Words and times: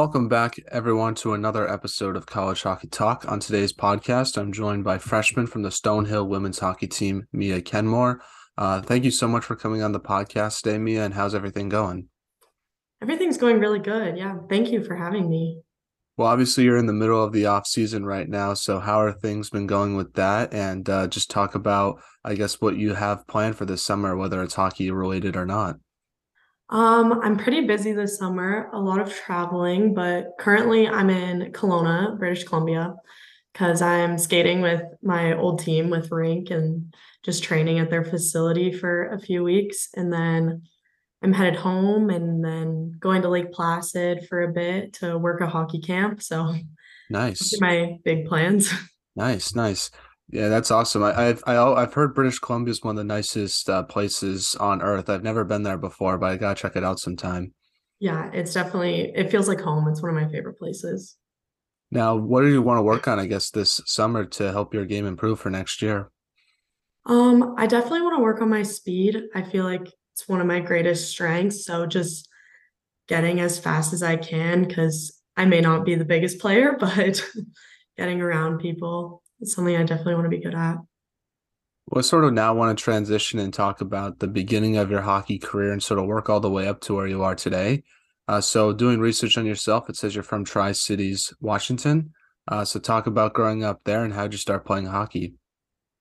Welcome 0.00 0.28
back, 0.28 0.58
everyone, 0.72 1.14
to 1.16 1.34
another 1.34 1.70
episode 1.70 2.16
of 2.16 2.24
College 2.24 2.62
Hockey 2.62 2.88
Talk. 2.88 3.26
On 3.28 3.38
today's 3.38 3.74
podcast, 3.74 4.38
I'm 4.38 4.50
joined 4.50 4.82
by 4.82 4.96
freshman 4.96 5.46
from 5.46 5.60
the 5.60 5.68
Stonehill 5.68 6.26
women's 6.26 6.58
hockey 6.58 6.86
team, 6.86 7.26
Mia 7.34 7.60
Kenmore. 7.60 8.22
Uh, 8.56 8.80
thank 8.80 9.04
you 9.04 9.10
so 9.10 9.28
much 9.28 9.44
for 9.44 9.56
coming 9.56 9.82
on 9.82 9.92
the 9.92 10.00
podcast 10.00 10.62
today, 10.62 10.78
Mia, 10.78 11.04
and 11.04 11.12
how's 11.12 11.34
everything 11.34 11.68
going? 11.68 12.08
Everything's 13.02 13.36
going 13.36 13.60
really 13.60 13.78
good. 13.78 14.16
Yeah. 14.16 14.36
Thank 14.48 14.70
you 14.70 14.82
for 14.82 14.96
having 14.96 15.28
me. 15.28 15.60
Well, 16.16 16.28
obviously, 16.28 16.64
you're 16.64 16.78
in 16.78 16.86
the 16.86 16.94
middle 16.94 17.22
of 17.22 17.34
the 17.34 17.44
off 17.44 17.66
season 17.66 18.06
right 18.06 18.26
now. 18.26 18.54
So, 18.54 18.80
how 18.80 19.02
are 19.02 19.12
things 19.12 19.50
been 19.50 19.66
going 19.66 19.96
with 19.96 20.14
that? 20.14 20.54
And 20.54 20.88
uh, 20.88 21.08
just 21.08 21.30
talk 21.30 21.54
about, 21.54 22.00
I 22.24 22.36
guess, 22.36 22.58
what 22.58 22.78
you 22.78 22.94
have 22.94 23.26
planned 23.26 23.56
for 23.56 23.66
this 23.66 23.84
summer, 23.84 24.16
whether 24.16 24.42
it's 24.42 24.54
hockey 24.54 24.90
related 24.90 25.36
or 25.36 25.44
not. 25.44 25.76
Um, 26.70 27.20
I'm 27.20 27.36
pretty 27.36 27.66
busy 27.66 27.92
this 27.92 28.16
summer, 28.16 28.70
a 28.72 28.80
lot 28.80 29.00
of 29.00 29.12
traveling, 29.12 29.92
but 29.92 30.28
currently 30.38 30.86
I'm 30.86 31.10
in 31.10 31.50
Kelowna, 31.52 32.16
British 32.16 32.44
Columbia, 32.44 32.94
because 33.52 33.82
I'm 33.82 34.16
skating 34.16 34.60
with 34.60 34.82
my 35.02 35.36
old 35.36 35.58
team 35.58 35.90
with 35.90 36.12
Rink 36.12 36.50
and 36.50 36.94
just 37.24 37.42
training 37.42 37.80
at 37.80 37.90
their 37.90 38.04
facility 38.04 38.72
for 38.72 39.08
a 39.08 39.18
few 39.18 39.42
weeks. 39.42 39.88
And 39.94 40.12
then 40.12 40.62
I'm 41.22 41.32
headed 41.32 41.56
home 41.56 42.08
and 42.08 42.44
then 42.44 42.92
going 43.00 43.22
to 43.22 43.28
Lake 43.28 43.52
Placid 43.52 44.26
for 44.28 44.42
a 44.42 44.52
bit 44.52 44.92
to 44.94 45.18
work 45.18 45.40
a 45.40 45.48
hockey 45.48 45.80
camp. 45.80 46.22
So 46.22 46.54
nice. 47.10 47.60
my 47.60 47.98
big 48.04 48.26
plans. 48.26 48.72
Nice, 49.16 49.56
nice. 49.56 49.90
Yeah, 50.32 50.48
that's 50.48 50.70
awesome. 50.70 51.02
I, 51.02 51.22
have 51.24 51.42
I, 51.46 51.56
I've 51.56 51.92
heard 51.92 52.14
British 52.14 52.38
Columbia 52.38 52.70
is 52.70 52.82
one 52.82 52.92
of 52.92 52.96
the 52.98 53.04
nicest 53.04 53.68
uh, 53.68 53.82
places 53.82 54.54
on 54.60 54.80
earth. 54.80 55.08
I've 55.08 55.24
never 55.24 55.44
been 55.44 55.64
there 55.64 55.78
before, 55.78 56.18
but 56.18 56.30
I 56.30 56.36
gotta 56.36 56.60
check 56.60 56.76
it 56.76 56.84
out 56.84 57.00
sometime. 57.00 57.52
Yeah, 57.98 58.30
it's 58.32 58.54
definitely 58.54 59.12
it 59.14 59.30
feels 59.30 59.48
like 59.48 59.60
home. 59.60 59.88
It's 59.88 60.02
one 60.02 60.16
of 60.16 60.22
my 60.22 60.30
favorite 60.30 60.58
places. 60.58 61.16
Now, 61.90 62.14
what 62.14 62.42
do 62.42 62.48
you 62.48 62.62
want 62.62 62.78
to 62.78 62.82
work 62.82 63.08
on? 63.08 63.18
I 63.18 63.26
guess 63.26 63.50
this 63.50 63.80
summer 63.86 64.24
to 64.24 64.52
help 64.52 64.72
your 64.72 64.86
game 64.86 65.04
improve 65.04 65.40
for 65.40 65.50
next 65.50 65.82
year. 65.82 66.10
Um, 67.06 67.54
I 67.58 67.66
definitely 67.66 68.02
want 68.02 68.16
to 68.16 68.22
work 68.22 68.40
on 68.40 68.48
my 68.48 68.62
speed. 68.62 69.20
I 69.34 69.42
feel 69.42 69.64
like 69.64 69.92
it's 70.12 70.28
one 70.28 70.40
of 70.40 70.46
my 70.46 70.60
greatest 70.60 71.10
strengths. 71.10 71.64
So 71.64 71.86
just 71.86 72.28
getting 73.08 73.40
as 73.40 73.58
fast 73.58 73.92
as 73.92 74.04
I 74.04 74.16
can 74.16 74.64
because 74.64 75.20
I 75.36 75.44
may 75.46 75.60
not 75.60 75.84
be 75.84 75.96
the 75.96 76.04
biggest 76.04 76.38
player, 76.38 76.76
but 76.80 77.20
getting 77.98 78.20
around 78.20 78.58
people 78.58 79.19
it's 79.40 79.54
something 79.54 79.76
I 79.76 79.82
definitely 79.82 80.14
want 80.14 80.26
to 80.26 80.30
be 80.30 80.42
good 80.42 80.54
at. 80.54 80.76
Well, 81.86 81.98
I 81.98 82.02
sort 82.02 82.24
of 82.24 82.32
now 82.32 82.54
want 82.54 82.76
to 82.78 82.82
transition 82.82 83.38
and 83.38 83.52
talk 83.52 83.80
about 83.80 84.18
the 84.20 84.28
beginning 84.28 84.76
of 84.76 84.90
your 84.90 85.00
hockey 85.00 85.38
career 85.38 85.72
and 85.72 85.82
sort 85.82 85.98
of 85.98 86.06
work 86.06 86.28
all 86.28 86.40
the 86.40 86.50
way 86.50 86.68
up 86.68 86.80
to 86.82 86.94
where 86.94 87.08
you 87.08 87.22
are 87.22 87.34
today. 87.34 87.82
Uh, 88.28 88.40
so, 88.40 88.72
doing 88.72 89.00
research 89.00 89.36
on 89.36 89.46
yourself, 89.46 89.88
it 89.88 89.96
says 89.96 90.14
you're 90.14 90.22
from 90.22 90.44
Tri 90.44 90.70
Cities, 90.70 91.34
Washington. 91.40 92.12
Uh, 92.46 92.64
so, 92.64 92.78
talk 92.78 93.08
about 93.08 93.32
growing 93.32 93.64
up 93.64 93.80
there 93.84 94.04
and 94.04 94.14
how 94.14 94.22
did 94.22 94.34
you 94.34 94.38
start 94.38 94.64
playing 94.64 94.86
hockey? 94.86 95.34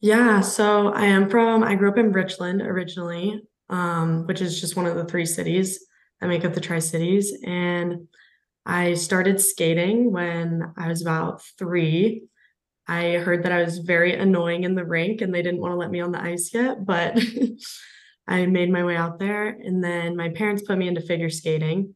Yeah, 0.01 0.41
so 0.41 0.93
I 0.93 1.05
am 1.05 1.29
from, 1.29 1.63
I 1.63 1.75
grew 1.75 1.89
up 1.89 1.97
in 1.97 2.11
Richland 2.11 2.61
originally, 2.61 3.41
um, 3.69 4.27
which 4.27 4.41
is 4.41 4.61
just 4.61 4.75
one 4.75 4.85
of 4.85 4.95
the 4.95 5.05
three 5.05 5.25
cities 5.25 5.85
that 6.21 6.27
make 6.27 6.45
up 6.45 6.53
the 6.53 6.61
Tri 6.61 6.79
Cities. 6.79 7.33
And 7.45 8.07
I 8.65 8.93
started 8.93 9.41
skating 9.41 10.11
when 10.11 10.71
I 10.77 10.87
was 10.87 11.01
about 11.01 11.41
three. 11.57 12.23
I 12.89 13.19
heard 13.19 13.43
that 13.43 13.51
I 13.51 13.61
was 13.61 13.77
very 13.77 14.15
annoying 14.15 14.63
in 14.63 14.73
the 14.73 14.83
rink 14.83 15.21
and 15.21 15.31
they 15.31 15.43
didn't 15.43 15.61
want 15.61 15.73
to 15.73 15.77
let 15.77 15.91
me 15.91 15.99
on 15.99 16.11
the 16.11 16.19
ice 16.19 16.49
yet, 16.51 16.83
but 16.83 17.23
I 18.27 18.47
made 18.47 18.71
my 18.71 18.83
way 18.83 18.95
out 18.95 19.19
there. 19.19 19.49
And 19.49 19.83
then 19.83 20.15
my 20.15 20.29
parents 20.29 20.63
put 20.63 20.75
me 20.75 20.87
into 20.87 20.99
figure 20.99 21.29
skating 21.29 21.95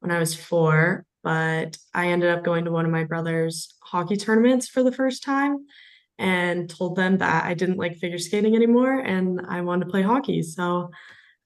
when 0.00 0.10
I 0.10 0.18
was 0.18 0.34
four, 0.34 1.06
but 1.24 1.78
I 1.94 2.08
ended 2.08 2.28
up 2.28 2.44
going 2.44 2.66
to 2.66 2.70
one 2.70 2.84
of 2.84 2.92
my 2.92 3.04
brother's 3.04 3.74
hockey 3.82 4.18
tournaments 4.18 4.68
for 4.68 4.82
the 4.82 4.92
first 4.92 5.22
time 5.22 5.64
and 6.18 6.68
told 6.68 6.96
them 6.96 7.16
that 7.18 7.46
I 7.46 7.54
didn't 7.54 7.78
like 7.78 7.96
figure 7.96 8.18
skating 8.18 8.54
anymore 8.54 8.92
and 8.92 9.40
I 9.48 9.62
wanted 9.62 9.86
to 9.86 9.90
play 9.90 10.02
hockey. 10.02 10.42
So 10.42 10.90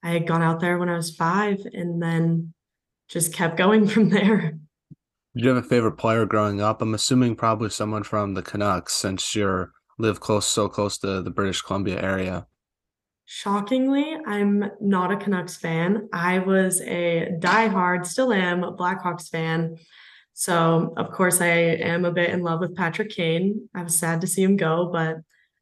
I 0.02 0.10
had 0.10 0.26
gone 0.26 0.42
out 0.42 0.58
there 0.58 0.78
when 0.78 0.88
I 0.88 0.96
was 0.96 1.14
five 1.14 1.60
and 1.72 2.02
then 2.02 2.54
just 3.08 3.32
kept 3.32 3.56
going 3.56 3.86
from 3.94 4.08
there. 4.08 4.58
Did 5.34 5.44
you 5.44 5.54
have 5.54 5.64
a 5.64 5.68
favorite 5.68 5.92
player 5.92 6.26
growing 6.26 6.60
up? 6.60 6.82
I'm 6.82 6.92
assuming 6.92 7.36
probably 7.36 7.70
someone 7.70 8.02
from 8.02 8.34
the 8.34 8.42
Canucks 8.42 8.94
since 8.94 9.36
you're 9.36 9.72
live 9.96 10.18
close 10.18 10.46
so 10.46 10.68
close 10.68 10.98
to 10.98 11.22
the 11.22 11.30
British 11.30 11.62
Columbia 11.62 12.02
area. 12.02 12.46
Shockingly, 13.26 14.16
I'm 14.26 14.64
not 14.80 15.12
a 15.12 15.16
Canucks 15.16 15.56
fan. 15.56 16.08
I 16.12 16.40
was 16.40 16.80
a 16.80 17.28
diehard, 17.38 18.06
still 18.06 18.32
am, 18.32 18.62
Blackhawks 18.62 19.28
fan. 19.30 19.76
So, 20.32 20.94
of 20.96 21.12
course, 21.12 21.40
I 21.40 21.46
am 21.46 22.04
a 22.04 22.10
bit 22.10 22.30
in 22.30 22.42
love 22.42 22.58
with 22.58 22.74
Patrick 22.74 23.10
Kane. 23.10 23.68
I 23.72 23.84
was 23.84 23.96
sad 23.96 24.22
to 24.22 24.26
see 24.26 24.42
him 24.42 24.56
go, 24.56 24.90
but 24.92 25.18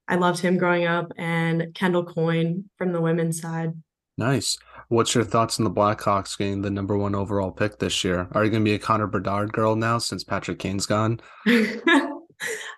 I 0.09 0.15
loved 0.15 0.39
him 0.39 0.57
growing 0.57 0.87
up 0.87 1.13
and 1.19 1.75
Kendall 1.75 2.05
Coyne 2.05 2.71
from 2.79 2.93
the 2.93 3.03
women's 3.03 3.39
side. 3.39 3.73
Nice. 4.17 4.57
What's 4.89 5.15
your 5.15 5.25
thoughts 5.25 5.59
on 5.59 5.65
the 5.65 5.71
Blackhawks 5.71 6.39
getting 6.39 6.63
the 6.63 6.71
number 6.71 6.97
one 6.97 7.15
overall 7.15 7.51
pick 7.51 7.79
this 7.79 8.03
year? 8.05 8.27
Are 8.33 8.45
you 8.45 8.51
going 8.51 8.65
to 8.65 8.69
be 8.69 8.75
a 8.75 8.79
Connor 8.79 9.07
Bedard 9.07 9.53
girl 9.53 9.77
now 9.77 9.99
since 9.99 10.25
Patrick 10.25 10.59
Kane's 10.59 10.87
gone? 10.87 11.21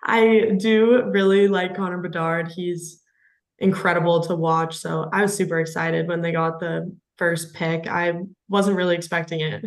I 0.03 0.51
do 0.57 1.03
really 1.05 1.47
like 1.47 1.75
Connor 1.75 1.99
Bedard. 1.99 2.51
He's 2.51 3.01
incredible 3.59 4.21
to 4.23 4.35
watch. 4.35 4.77
So 4.77 5.09
I 5.13 5.21
was 5.21 5.33
super 5.33 5.59
excited 5.59 6.07
when 6.07 6.21
they 6.21 6.33
got 6.33 6.59
the 6.59 6.93
first 7.17 7.53
pick. 7.53 7.87
I 7.87 8.13
wasn't 8.49 8.75
really 8.75 8.95
expecting 8.95 9.39
it. 9.39 9.63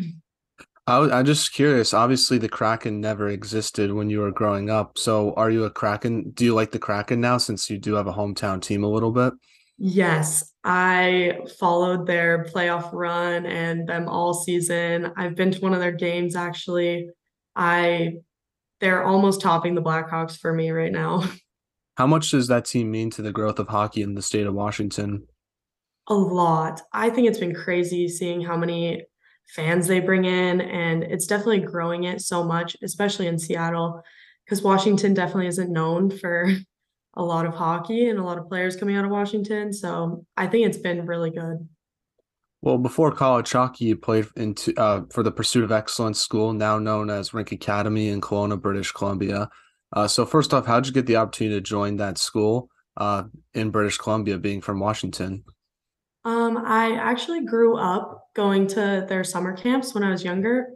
I, 0.86 0.98
I'm 0.98 1.24
just 1.24 1.54
curious. 1.54 1.94
Obviously, 1.94 2.36
the 2.36 2.48
Kraken 2.48 3.00
never 3.00 3.28
existed 3.28 3.90
when 3.90 4.10
you 4.10 4.20
were 4.20 4.32
growing 4.32 4.68
up. 4.68 4.98
So, 4.98 5.32
are 5.32 5.50
you 5.50 5.64
a 5.64 5.70
Kraken? 5.70 6.32
Do 6.32 6.44
you 6.44 6.54
like 6.54 6.72
the 6.72 6.78
Kraken 6.78 7.22
now 7.22 7.38
since 7.38 7.70
you 7.70 7.78
do 7.78 7.94
have 7.94 8.06
a 8.06 8.12
hometown 8.12 8.60
team 8.60 8.84
a 8.84 8.88
little 8.88 9.12
bit? 9.12 9.32
Yes, 9.76 10.52
I 10.62 11.40
followed 11.58 12.06
their 12.06 12.44
playoff 12.44 12.92
run 12.92 13.44
and 13.46 13.88
them 13.88 14.08
all 14.08 14.32
season. 14.32 15.12
I've 15.16 15.34
been 15.34 15.50
to 15.50 15.60
one 15.60 15.74
of 15.74 15.80
their 15.80 15.92
games 15.92 16.36
actually. 16.36 17.10
I 17.56 18.14
they're 18.80 19.04
almost 19.04 19.40
topping 19.40 19.74
the 19.74 19.82
Blackhawks 19.82 20.38
for 20.38 20.52
me 20.52 20.70
right 20.70 20.92
now. 20.92 21.24
How 21.96 22.06
much 22.06 22.30
does 22.30 22.48
that 22.48 22.64
team 22.64 22.90
mean 22.90 23.10
to 23.10 23.22
the 23.22 23.32
growth 23.32 23.58
of 23.58 23.68
hockey 23.68 24.02
in 24.02 24.14
the 24.14 24.22
state 24.22 24.46
of 24.46 24.54
Washington? 24.54 25.26
A 26.08 26.14
lot. 26.14 26.82
I 26.92 27.08
think 27.08 27.28
it's 27.28 27.38
been 27.38 27.54
crazy 27.54 28.08
seeing 28.08 28.40
how 28.40 28.56
many 28.56 29.04
fans 29.54 29.86
they 29.86 30.00
bring 30.00 30.24
in 30.24 30.60
and 30.60 31.04
it's 31.04 31.26
definitely 31.26 31.60
growing 31.60 32.04
it 32.04 32.20
so 32.20 32.42
much, 32.42 32.76
especially 32.82 33.28
in 33.28 33.38
Seattle 33.38 34.02
because 34.44 34.62
Washington 34.62 35.14
definitely 35.14 35.46
isn't 35.46 35.72
known 35.72 36.10
for 36.10 36.50
a 37.16 37.22
lot 37.22 37.46
of 37.46 37.54
hockey 37.54 38.08
and 38.08 38.18
a 38.18 38.22
lot 38.22 38.38
of 38.38 38.48
players 38.48 38.76
coming 38.76 38.96
out 38.96 39.04
of 39.04 39.10
Washington. 39.10 39.72
So 39.72 40.24
I 40.36 40.46
think 40.46 40.66
it's 40.66 40.78
been 40.78 41.06
really 41.06 41.30
good. 41.30 41.68
Well, 42.60 42.78
before 42.78 43.12
college 43.12 43.52
hockey, 43.52 43.84
you 43.84 43.96
played 43.96 44.26
into 44.36 44.74
uh, 44.80 45.02
for 45.10 45.22
the 45.22 45.30
Pursuit 45.30 45.64
of 45.64 45.70
Excellence 45.70 46.18
School, 46.18 46.54
now 46.54 46.78
known 46.78 47.10
as 47.10 47.34
Rink 47.34 47.52
Academy 47.52 48.08
in 48.08 48.22
Kelowna, 48.22 48.58
British 48.58 48.90
Columbia. 48.90 49.50
Uh, 49.92 50.08
so, 50.08 50.24
first 50.24 50.54
off, 50.54 50.64
how 50.64 50.80
did 50.80 50.86
you 50.86 50.94
get 50.94 51.04
the 51.04 51.16
opportunity 51.16 51.56
to 51.56 51.60
join 51.60 51.96
that 51.98 52.16
school 52.16 52.70
uh, 52.96 53.24
in 53.52 53.70
British 53.70 53.98
Columbia, 53.98 54.38
being 54.38 54.62
from 54.62 54.80
Washington? 54.80 55.44
Um, 56.24 56.56
I 56.56 56.94
actually 56.94 57.44
grew 57.44 57.76
up 57.76 58.28
going 58.34 58.66
to 58.68 59.04
their 59.06 59.24
summer 59.24 59.54
camps 59.54 59.94
when 59.94 60.02
I 60.02 60.10
was 60.10 60.24
younger. 60.24 60.68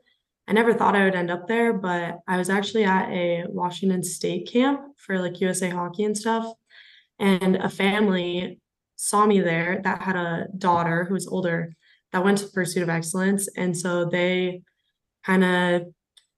I 0.49 0.53
never 0.53 0.73
thought 0.73 0.97
I 0.97 1.05
would 1.05 1.15
end 1.15 1.31
up 1.31 1.47
there, 1.47 1.75
but 1.75 2.21
I 2.27 2.39
was 2.39 2.49
actually 2.49 2.85
at 2.85 3.11
a 3.11 3.45
Washington 3.49 4.03
State 4.03 4.51
camp 4.51 4.81
for 4.97 5.21
like 5.21 5.43
USA 5.43 5.69
hockey 5.69 6.05
and 6.05 6.17
stuff. 6.17 6.51
And 7.19 7.57
a 7.57 7.69
family 7.69 8.59
saw 8.97 9.27
me 9.27 9.41
there 9.41 9.83
that 9.85 10.01
had 10.01 10.17
a 10.17 10.47
daughter 10.57 11.05
who 11.05 11.13
was 11.13 11.29
older 11.29 11.77
that 12.13 12.25
went 12.25 12.39
to 12.39 12.47
Pursuit 12.47 12.83
of 12.83 12.89
Excellence. 12.89 13.47
And 13.59 13.77
so 13.77 14.07
they 14.07 14.63
kind 15.23 15.45
of 15.45 15.83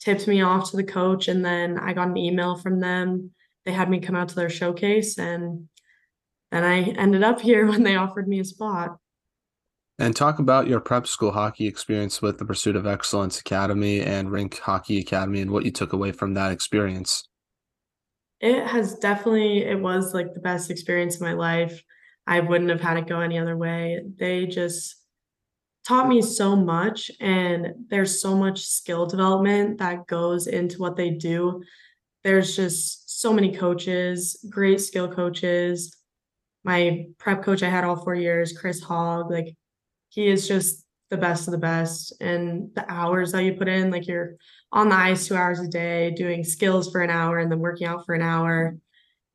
tipped 0.01 0.27
me 0.27 0.43
off 0.43 0.71
to 0.71 0.77
the 0.77 0.83
coach. 0.83 1.29
And 1.29 1.45
then 1.45 1.79
I 1.79 1.93
got 1.93 2.09
an 2.09 2.17
email 2.17 2.57
from 2.57 2.81
them. 2.81 3.31
They 3.65 3.71
had 3.71 3.89
me 3.89 4.01
come 4.01 4.17
out 4.17 4.31
to 4.31 4.35
their 4.35 4.51
showcase. 4.51 5.19
And 5.19 5.69
then 6.51 6.65
I 6.65 6.81
ended 6.81 7.23
up 7.23 7.41
here 7.41 7.65
when 7.69 7.85
they 7.85 7.95
offered 7.95 8.27
me 8.27 8.41
a 8.41 8.45
spot. 8.45 8.97
And 10.01 10.17
talk 10.17 10.39
about 10.39 10.67
your 10.67 10.81
prep 10.81 11.07
school 11.07 11.31
hockey 11.31 11.67
experience 11.67 12.23
with 12.23 12.39
the 12.39 12.47
Pursuit 12.47 12.75
of 12.75 12.87
Excellence 12.87 13.39
Academy 13.39 14.01
and 14.01 14.33
Rink 14.33 14.59
Hockey 14.59 14.99
Academy 14.99 15.43
and 15.43 15.51
what 15.51 15.67
you 15.67 15.71
took 15.71 15.93
away 15.93 16.11
from 16.11 16.33
that 16.35 16.53
experience. 16.53 17.29
It 18.41 18.67
has 18.67 18.95
definitely 18.95 19.59
it 19.65 19.79
was 19.79 20.15
like 20.15 20.33
the 20.33 20.41
best 20.41 20.71
experience 20.71 21.17
of 21.17 21.21
my 21.21 21.35
life. 21.35 21.83
I 22.27 22.41
wouldn't 22.41 22.71
have 22.71 22.81
had 22.81 22.97
it 22.97 23.09
go 23.09 23.21
any 23.21 23.39
other 23.39 23.59
way. 23.59 24.01
They 24.19 24.47
just 24.47 24.97
taught 25.87 26.09
me 26.09 26.23
so 26.23 26.57
much 26.57 27.11
and 27.21 27.69
there's 27.89 28.23
so 28.23 28.35
much 28.35 28.63
skill 28.63 29.05
development 29.05 29.77
that 29.81 30.07
goes 30.07 30.47
into 30.47 30.79
what 30.79 30.97
they 30.97 31.11
do. 31.11 31.63
There's 32.25 32.57
just 32.57 33.21
so 33.21 33.35
many 33.35 33.55
coaches, 33.55 34.43
great 34.49 34.81
skill 34.81 35.13
coaches. 35.13 35.95
My 36.65 37.09
prep 37.19 37.43
coach 37.43 37.63
I 37.63 37.69
had 37.69 37.85
all 37.85 37.97
4 37.97 38.15
years, 38.15 38.57
Chris 38.57 38.81
Hogg, 38.81 39.31
like 39.31 39.57
he 40.11 40.29
is 40.29 40.47
just 40.47 40.85
the 41.09 41.17
best 41.17 41.49
of 41.49 41.53
the 41.53 41.59
best 41.59 42.13
and 42.21 42.71
the 42.75 42.85
hours 42.89 43.33
that 43.33 43.43
you 43.43 43.55
put 43.55 43.69
in 43.69 43.91
like 43.91 44.07
you're 44.07 44.37
on 44.73 44.89
the 44.89 44.95
ice 44.95 45.27
two 45.27 45.35
hours 45.35 45.59
a 45.59 45.67
day, 45.67 46.13
doing 46.13 46.45
skills 46.45 46.91
for 46.91 47.01
an 47.01 47.11
hour, 47.11 47.39
and 47.39 47.51
then 47.51 47.59
working 47.59 47.87
out 47.87 48.07
for 48.07 48.15
an 48.15 48.23
hour. 48.23 48.77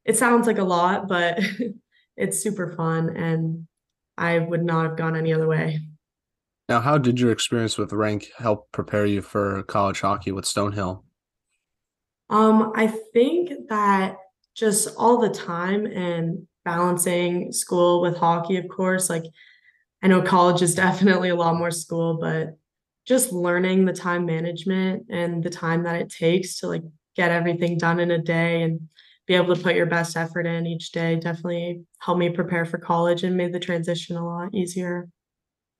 It 0.06 0.18
sounds 0.18 0.48
like 0.48 0.60
a 0.60 0.64
lot, 0.64 1.08
but 1.08 1.40
it's 2.18 2.42
super 2.42 2.74
fun, 2.74 3.10
and 3.10 3.68
I 4.18 4.40
would 4.40 4.64
not 4.64 4.86
have 4.86 4.98
gone 4.98 5.16
any 5.16 5.34
other 5.34 5.48
way. 5.48 5.82
Now, 6.70 6.80
how 6.80 6.98
did 6.98 7.20
your 7.20 7.32
experience 7.32 7.78
with 7.78 7.92
Rink 7.92 8.32
help 8.38 8.72
prepare 8.72 9.06
you 9.06 9.22
for 9.22 9.64
college 9.64 10.02
hockey 10.02 10.32
with 10.32 10.46
Stonehill? 10.46 11.04
Um, 12.30 12.72
I 12.76 12.88
think 12.88 13.52
that 13.70 14.16
just 14.56 14.96
all 14.98 15.20
the 15.20 15.30
time 15.30 15.86
and 15.86 16.48
balancing 16.64 17.52
school 17.52 18.02
with 18.02 18.18
hockey, 18.18 18.58
of 18.58 18.68
course, 18.70 19.10
like 19.10 19.26
I 20.06 20.08
know 20.08 20.22
college 20.22 20.62
is 20.62 20.76
definitely 20.86 21.30
a 21.30 21.36
lot 21.36 21.58
more 21.58 21.72
school, 21.72 22.20
but 22.22 22.56
just 23.08 23.34
learning 23.34 23.86
the 23.86 23.94
time 23.94 24.26
management 24.26 25.08
and 25.10 25.44
the 25.44 25.50
time 25.50 25.84
that 25.84 26.00
it 26.00 26.10
takes 26.10 26.60
to 26.60 26.68
like 26.68 26.84
get 27.16 27.32
everything 27.32 27.80
done 27.80 28.00
in 28.00 28.12
a 28.12 28.20
day 28.20 28.62
and 28.62 28.88
be 29.26 29.34
able 29.34 29.56
to 29.56 29.62
put 29.62 29.76
your 29.76 29.88
best 29.88 30.16
effort 30.16 30.46
in 30.46 30.68
each 30.68 30.92
day 30.92 31.16
definitely 31.16 31.82
helped 31.98 32.20
me 32.20 32.30
prepare 32.30 32.66
for 32.66 32.78
college 32.78 33.24
and 33.24 33.36
made 33.36 33.52
the 33.52 33.60
transition 33.60 34.16
a 34.16 34.24
lot 34.24 34.54
easier. 34.54 35.10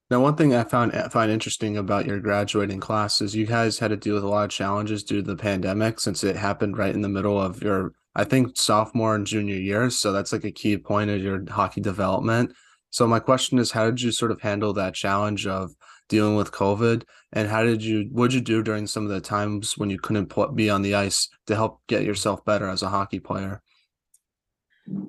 Now, 0.10 0.22
one 0.22 0.36
thing 0.36 0.56
I 0.56 0.64
found 0.64 0.94
find 1.12 1.32
interesting 1.32 1.78
about 1.78 2.08
your 2.08 2.20
graduating 2.20 2.80
class 2.80 3.22
is 3.22 3.36
you 3.36 3.46
guys 3.46 3.78
had 3.78 3.90
to 3.90 3.98
deal 3.98 4.16
with 4.16 4.24
a 4.24 4.28
lot 4.28 4.46
of 4.46 4.50
challenges 4.50 5.04
due 5.04 5.22
to 5.22 5.28
the 5.28 5.36
pandemic 5.36 6.00
since 6.00 6.24
it 6.24 6.36
happened 6.36 6.78
right 6.78 6.94
in 6.94 7.02
the 7.02 7.10
middle 7.10 7.40
of 7.40 7.62
your, 7.62 7.94
I 8.16 8.24
think, 8.24 8.58
sophomore 8.58 9.14
and 9.14 9.28
junior 9.28 9.56
years. 9.56 10.00
So 10.00 10.12
that's 10.12 10.32
like 10.32 10.46
a 10.46 10.52
key 10.52 10.78
point 10.78 11.12
of 11.12 11.22
your 11.22 11.44
hockey 11.48 11.82
development. 11.82 12.56
So 12.96 13.06
my 13.06 13.20
question 13.20 13.60
is, 13.60 13.72
how 13.72 13.88
did 13.88 14.02
you 14.02 14.14
sort 14.14 14.32
of 14.32 14.40
handle 14.40 14.72
that 14.72 14.94
challenge 14.94 15.46
of 15.46 15.76
dealing 16.08 16.38
with 16.38 16.54
COVID, 16.54 17.04
and 17.34 17.50
how 17.50 17.62
did 17.62 17.84
you 17.84 18.08
what 18.14 18.32
did 18.32 18.36
you 18.36 18.42
do 18.42 18.64
during 18.64 18.88
some 18.88 19.04
of 19.04 19.10
the 19.10 19.20
times 19.20 19.78
when 19.78 19.90
you 19.90 20.00
couldn't 20.00 20.34
be 20.56 20.70
on 20.70 20.82
the 20.82 20.96
ice 20.96 21.28
to 21.48 21.58
help 21.58 21.82
get 21.88 22.06
yourself 22.06 22.46
better 22.46 22.70
as 22.70 22.84
a 22.84 22.88
hockey 22.88 23.20
player? 23.20 23.62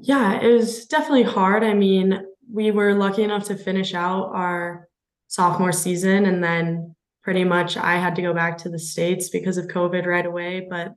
Yeah, 0.00 0.40
it 0.40 0.52
was 0.52 0.86
definitely 0.86 1.22
hard. 1.22 1.62
I 1.62 1.74
mean, 1.74 2.26
we 2.52 2.72
were 2.72 2.92
lucky 2.92 3.22
enough 3.22 3.44
to 3.44 3.56
finish 3.56 3.94
out 3.94 4.34
our 4.34 4.88
sophomore 5.28 5.70
season 5.70 6.26
and 6.26 6.42
then 6.42 6.96
pretty 7.22 7.44
much 7.44 7.76
I 7.76 7.98
had 7.98 8.16
to 8.16 8.22
go 8.22 8.34
back 8.34 8.58
to 8.58 8.68
the 8.68 8.80
states 8.80 9.28
because 9.28 9.58
of 9.58 9.68
COVID 9.68 10.06
right 10.06 10.26
away, 10.26 10.66
but 10.68 10.92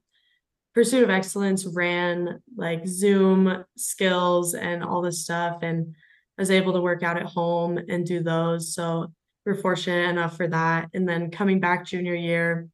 Pursuit 0.74 1.04
of 1.04 1.12
Excellence 1.12 1.68
ran 1.68 2.42
like 2.58 2.88
Zoom 2.88 3.64
skills 3.78 4.56
and 4.56 4.84
all 4.84 5.04
this 5.04 5.22
stuff 5.22 5.60
and 5.62 5.94
I 6.40 6.42
was 6.42 6.52
able 6.52 6.72
to 6.72 6.80
work 6.80 7.04
out 7.04 7.18
at 7.18 7.26
home 7.26 7.78
and 7.90 8.06
do 8.06 8.24
those. 8.24 8.74
So 8.74 9.12
we 9.46 9.52
we're 9.52 9.62
fortunate 9.62 10.10
enough 10.10 10.38
for 10.38 10.48
that. 10.48 10.88
And 10.94 11.08
then 11.08 11.32
coming 11.32 11.60
back 11.60 11.86
junior 11.86 12.16
year, 12.16 12.70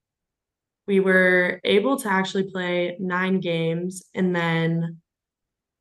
we 0.86 1.00
were 1.00 1.60
able 1.64 1.98
to 1.98 2.08
actually 2.08 2.44
play 2.52 2.96
nine 3.00 3.40
games 3.40 4.04
and 4.14 4.36
then 4.36 5.02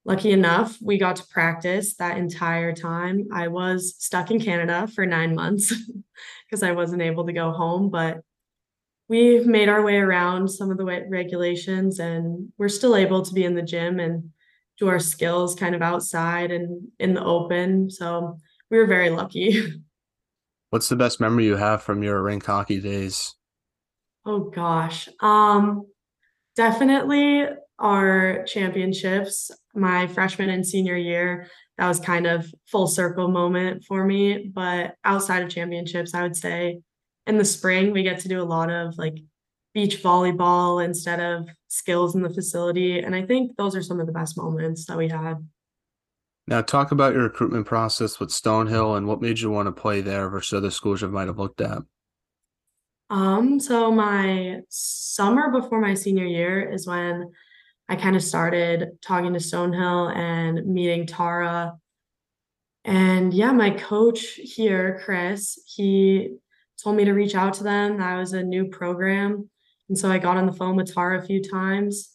lucky 0.06 0.32
enough, 0.32 0.78
we 0.80 0.96
got 0.96 1.16
to 1.16 1.26
practice 1.26 1.94
that 1.96 2.16
entire 2.16 2.74
time. 2.74 3.28
I 3.30 3.48
was 3.48 3.96
stuck 3.98 4.30
in 4.30 4.40
Canada 4.40 4.86
for 4.86 5.04
nine 5.04 5.34
months 5.34 5.70
because 6.48 6.62
I 6.62 6.72
wasn't 6.72 7.02
able 7.02 7.26
to 7.26 7.34
go 7.34 7.52
home, 7.52 7.90
but 7.90 8.22
we 9.10 9.40
made 9.40 9.68
our 9.68 9.82
way 9.82 9.98
around 9.98 10.48
some 10.48 10.70
of 10.70 10.78
the 10.78 10.86
regulations 10.86 11.98
and 11.98 12.50
we're 12.56 12.70
still 12.70 12.96
able 12.96 13.20
to 13.20 13.34
be 13.34 13.44
in 13.44 13.54
the 13.54 13.60
gym 13.60 14.00
and 14.00 14.30
do 14.78 14.88
our 14.88 14.98
skills 14.98 15.54
kind 15.54 15.74
of 15.74 15.82
outside 15.82 16.50
and 16.50 16.88
in 16.98 17.14
the 17.14 17.24
open. 17.24 17.90
So 17.90 18.38
we 18.70 18.78
were 18.78 18.86
very 18.86 19.10
lucky. 19.10 19.62
What's 20.70 20.88
the 20.88 20.96
best 20.96 21.20
memory 21.20 21.44
you 21.44 21.56
have 21.56 21.82
from 21.82 22.02
your 22.02 22.22
Rink 22.22 22.44
hockey 22.44 22.80
days? 22.80 23.34
Oh 24.26 24.50
gosh. 24.50 25.08
Um 25.20 25.86
definitely 26.56 27.46
our 27.78 28.44
championships 28.44 29.50
my 29.74 30.06
freshman 30.06 30.50
and 30.50 30.66
senior 30.66 30.96
year 30.96 31.48
that 31.76 31.88
was 31.88 31.98
kind 31.98 32.26
of 32.26 32.46
full 32.66 32.86
circle 32.86 33.28
moment 33.28 33.84
for 33.84 34.04
me 34.04 34.50
but 34.54 34.94
outside 35.04 35.42
of 35.42 35.48
championships 35.50 36.14
i 36.14 36.22
would 36.22 36.36
say 36.36 36.78
in 37.26 37.36
the 37.36 37.44
spring 37.44 37.90
we 37.90 38.04
get 38.04 38.20
to 38.20 38.28
do 38.28 38.40
a 38.40 38.44
lot 38.44 38.70
of 38.70 38.96
like 38.96 39.16
beach 39.74 40.02
volleyball 40.02 40.84
instead 40.84 41.20
of 41.20 41.48
skills 41.68 42.14
in 42.14 42.22
the 42.22 42.32
facility 42.32 43.00
and 43.00 43.14
i 43.14 43.22
think 43.22 43.56
those 43.56 43.76
are 43.76 43.82
some 43.82 44.00
of 44.00 44.06
the 44.06 44.12
best 44.12 44.36
moments 44.36 44.86
that 44.86 44.96
we 44.96 45.08
had 45.08 45.34
now 46.46 46.62
talk 46.62 46.92
about 46.92 47.12
your 47.12 47.24
recruitment 47.24 47.66
process 47.66 48.20
with 48.20 48.30
stonehill 48.30 48.96
and 48.96 49.06
what 49.06 49.20
made 49.20 49.38
you 49.38 49.50
want 49.50 49.66
to 49.66 49.72
play 49.72 50.00
there 50.00 50.28
versus 50.28 50.56
other 50.56 50.70
schools 50.70 51.02
you 51.02 51.08
might 51.08 51.26
have 51.26 51.38
looked 51.38 51.60
at 51.60 51.78
um 53.10 53.58
so 53.58 53.90
my 53.90 54.60
summer 54.68 55.50
before 55.50 55.80
my 55.80 55.94
senior 55.94 56.26
year 56.26 56.70
is 56.70 56.86
when 56.86 57.30
I 57.88 57.96
kind 57.96 58.16
of 58.16 58.22
started 58.22 58.98
talking 59.02 59.32
to 59.34 59.38
Stonehill 59.38 60.14
and 60.16 60.66
meeting 60.66 61.06
Tara. 61.06 61.76
And 62.84 63.32
yeah, 63.34 63.52
my 63.52 63.70
coach 63.70 64.22
here, 64.34 65.00
Chris, 65.04 65.58
he 65.66 66.36
told 66.82 66.96
me 66.96 67.04
to 67.04 67.12
reach 67.12 67.34
out 67.34 67.54
to 67.54 67.64
them. 67.64 67.98
That 67.98 68.18
was 68.18 68.32
a 68.32 68.42
new 68.42 68.66
program. 68.68 69.50
And 69.88 69.98
so 69.98 70.10
I 70.10 70.18
got 70.18 70.36
on 70.36 70.46
the 70.46 70.52
phone 70.52 70.76
with 70.76 70.92
Tara 70.92 71.18
a 71.18 71.26
few 71.26 71.42
times. 71.42 72.10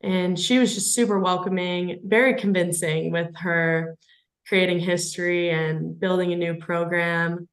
And 0.00 0.38
she 0.38 0.58
was 0.58 0.74
just 0.74 0.94
super 0.94 1.18
welcoming, 1.18 2.00
very 2.04 2.34
convincing 2.34 3.10
with 3.10 3.34
her 3.36 3.96
creating 4.46 4.78
history 4.80 5.50
and 5.50 5.98
building 5.98 6.32
a 6.32 6.36
new 6.36 6.54
program. 6.54 7.48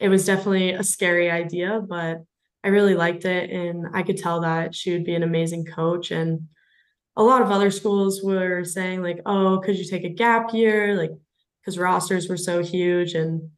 It 0.00 0.08
was 0.08 0.24
definitely 0.24 0.72
a 0.72 0.82
scary 0.82 1.30
idea, 1.30 1.80
but 1.86 2.22
I 2.64 2.68
really 2.68 2.94
liked 2.94 3.24
it. 3.24 3.50
And 3.50 3.86
I 3.92 4.02
could 4.02 4.16
tell 4.16 4.40
that 4.40 4.74
she 4.74 4.92
would 4.92 5.04
be 5.04 5.14
an 5.14 5.22
amazing 5.22 5.66
coach. 5.66 6.10
And 6.10 6.48
a 7.16 7.22
lot 7.22 7.42
of 7.42 7.50
other 7.50 7.70
schools 7.70 8.22
were 8.22 8.64
saying 8.64 9.02
like, 9.02 9.20
oh, 9.26 9.60
could 9.62 9.76
you 9.76 9.84
take 9.84 10.04
a 10.04 10.08
gap 10.08 10.54
year? 10.54 10.96
Like, 10.96 11.10
because 11.60 11.78
rosters 11.78 12.28
were 12.28 12.36
so 12.36 12.62
huge. 12.62 13.14
And 13.14 13.50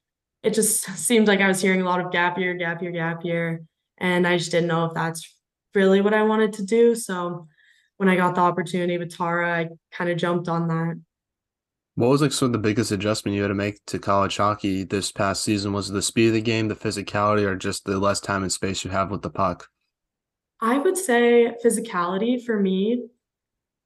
it 0.43 0.54
just 0.54 0.83
seemed 0.97 1.28
like 1.28 1.40
I 1.40 1.49
was 1.49 1.61
hearing 1.61 1.83
a 1.83 1.85
lot 1.85 2.00
of 2.00 2.11
gap 2.11 2.38
year, 2.38 2.54
gap 2.54 2.83
year, 2.83 2.90
gap 2.90 3.25
year. 3.25 3.62
And 4.00 4.26
I 4.26 4.37
just 4.38 4.50
didn't 4.50 4.69
know 4.69 4.87
if 4.87 4.95
that's 4.95 5.35
really 5.75 6.00
what 6.00 6.14
I 6.14 6.23
wanted 6.23 6.54
to 6.54 6.64
do. 6.64 6.95
So 6.95 7.47
when 7.99 8.09
I 8.09 8.16
got 8.16 8.35
the 8.35 8.40
opportunity 8.40 8.99
with 8.99 9.16
Tara, 9.16 9.52
I 9.52 9.69
kind 9.92 10.11
of 10.11 10.16
jumped 10.16 10.49
on 10.49 10.69
that. 10.69 11.00
What 11.97 12.09
was 12.09 12.23
like 12.23 12.33
sort 12.33 12.49
of 12.49 12.52
the 12.54 12.59
biggest 12.59 12.92
adjustment 12.92 13.37
you 13.37 13.42
had 13.42 13.49
to 13.49 13.54
make 13.54 13.85
to 13.87 13.99
college 13.99 14.38
hockey 14.38 14.85
this 14.85 15.12
past 15.12 15.45
season? 15.45 15.73
Was 15.73 15.88
the 15.88 16.00
speed 16.00 16.28
of 16.28 16.35
the 16.35 16.40
game, 16.40 16.69
the 16.69 16.75
physicality, 16.75 17.45
or 17.45 17.57
just 17.57 17.85
the 17.85 17.99
less 17.99 18.21
time 18.21 18.42
and 18.42 18.52
space 18.52 18.85
you 18.85 18.90
have 18.90 19.11
with 19.11 19.23
the 19.23 19.30
puck? 19.30 19.69
I 20.61 20.78
would 20.78 20.97
say 20.97 21.52
physicality 21.62 22.42
for 22.42 22.59
me 22.59 23.04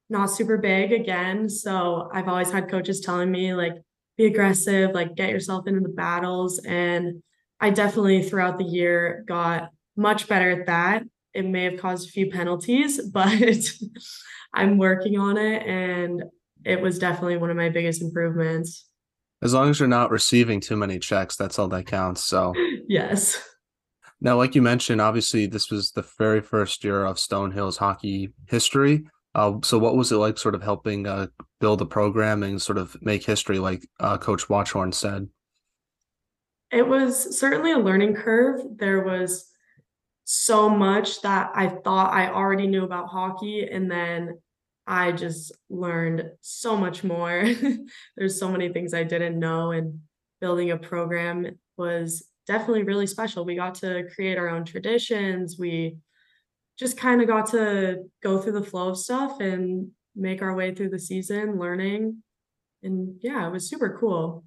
not 0.09 0.27
super 0.27 0.57
big 0.57 0.91
again. 0.91 1.49
So 1.49 2.09
I've 2.13 2.27
always 2.27 2.51
had 2.51 2.69
coaches 2.69 3.01
telling 3.01 3.31
me 3.31 3.53
like 3.53 3.73
be 4.17 4.25
aggressive, 4.25 4.91
like 4.91 5.15
get 5.15 5.29
yourself 5.29 5.67
into 5.67 5.81
the 5.81 5.89
battles. 5.89 6.59
And 6.59 7.23
I 7.59 7.69
definitely 7.71 8.23
throughout 8.23 8.57
the 8.57 8.65
year 8.65 9.23
got 9.27 9.69
much 9.95 10.27
better 10.27 10.49
at 10.49 10.67
that. 10.67 11.03
It 11.33 11.45
may 11.45 11.65
have 11.65 11.79
caused 11.79 12.07
a 12.07 12.11
few 12.11 12.29
penalties, 12.29 13.01
but 13.13 13.61
I'm 14.53 14.77
working 14.77 15.17
on 15.17 15.37
it 15.37 15.63
and 15.63 16.23
it 16.63 16.81
was 16.81 16.97
definitely 16.97 17.37
one 17.37 17.51
of 17.51 17.57
my 17.57 17.69
biggest 17.69 18.01
improvements. 18.01 18.87
As 19.41 19.53
long 19.53 19.69
as 19.69 19.79
you're 19.79 19.87
not 19.87 20.11
receiving 20.11 20.59
too 20.59 20.75
many 20.75 20.97
checks, 20.97 21.35
that's 21.35 21.59
all 21.59 21.67
that 21.67 21.85
counts. 21.85 22.23
So, 22.23 22.53
yes. 22.87 23.41
Now, 24.21 24.37
like 24.37 24.55
you 24.55 24.61
mentioned, 24.61 25.01
obviously, 25.01 25.45
this 25.45 25.69
was 25.69 25.91
the 25.91 26.05
very 26.17 26.41
first 26.41 26.83
year 26.83 27.05
of 27.05 27.17
Stonehill's 27.17 27.77
hockey 27.77 28.33
history. 28.47 29.05
Uh, 29.35 29.55
so 29.63 29.77
what 29.77 29.97
was 29.97 30.11
it 30.11 30.15
like 30.15 30.37
sort 30.37 30.55
of 30.55 30.63
helping 30.63 31.05
uh, 31.05 31.27
build 31.59 31.79
the 31.79 31.85
program 31.85 32.41
and 32.41 32.61
sort 32.61 32.77
of 32.77 32.95
make 33.01 33.23
history 33.23 33.59
like 33.59 33.85
uh, 33.99 34.17
Coach 34.17 34.47
Watchorn 34.47 34.93
said? 34.93 35.27
It 36.71 36.87
was 36.87 37.37
certainly 37.37 37.71
a 37.71 37.77
learning 37.77 38.15
curve. 38.15 38.61
There 38.77 39.03
was 39.03 39.51
so 40.25 40.69
much 40.69 41.21
that 41.21 41.51
I 41.55 41.67
thought 41.67 42.13
I 42.13 42.29
already 42.29 42.67
knew 42.67 42.83
about 42.83 43.07
hockey 43.07 43.67
and 43.69 43.89
then 43.89 44.39
I 44.87 45.11
just 45.11 45.51
learned 45.69 46.29
so 46.41 46.75
much 46.75 47.03
more. 47.03 47.47
There's 48.17 48.39
so 48.39 48.51
many 48.51 48.69
things 48.69 48.93
I 48.93 49.03
didn't 49.03 49.39
know 49.39 49.71
and 49.71 49.99
building 50.41 50.71
a 50.71 50.77
program 50.77 51.57
was 51.77 52.27
definitely 52.47 52.83
really 52.83 53.07
special. 53.07 53.45
We 53.45 53.55
got 53.55 53.75
to 53.75 54.07
create 54.13 54.37
our 54.37 54.49
own 54.49 54.65
traditions. 54.65 55.57
We 55.57 55.97
just 56.77 56.97
kind 56.97 57.21
of 57.21 57.27
got 57.27 57.49
to 57.51 58.03
go 58.21 58.39
through 58.39 58.53
the 58.53 58.63
flow 58.63 58.89
of 58.89 58.97
stuff 58.97 59.39
and 59.39 59.91
make 60.15 60.41
our 60.41 60.55
way 60.55 60.73
through 60.73 60.89
the 60.89 60.99
season 60.99 61.59
learning 61.59 62.23
and 62.83 63.15
yeah 63.21 63.45
it 63.45 63.51
was 63.51 63.69
super 63.69 63.97
cool 63.99 64.45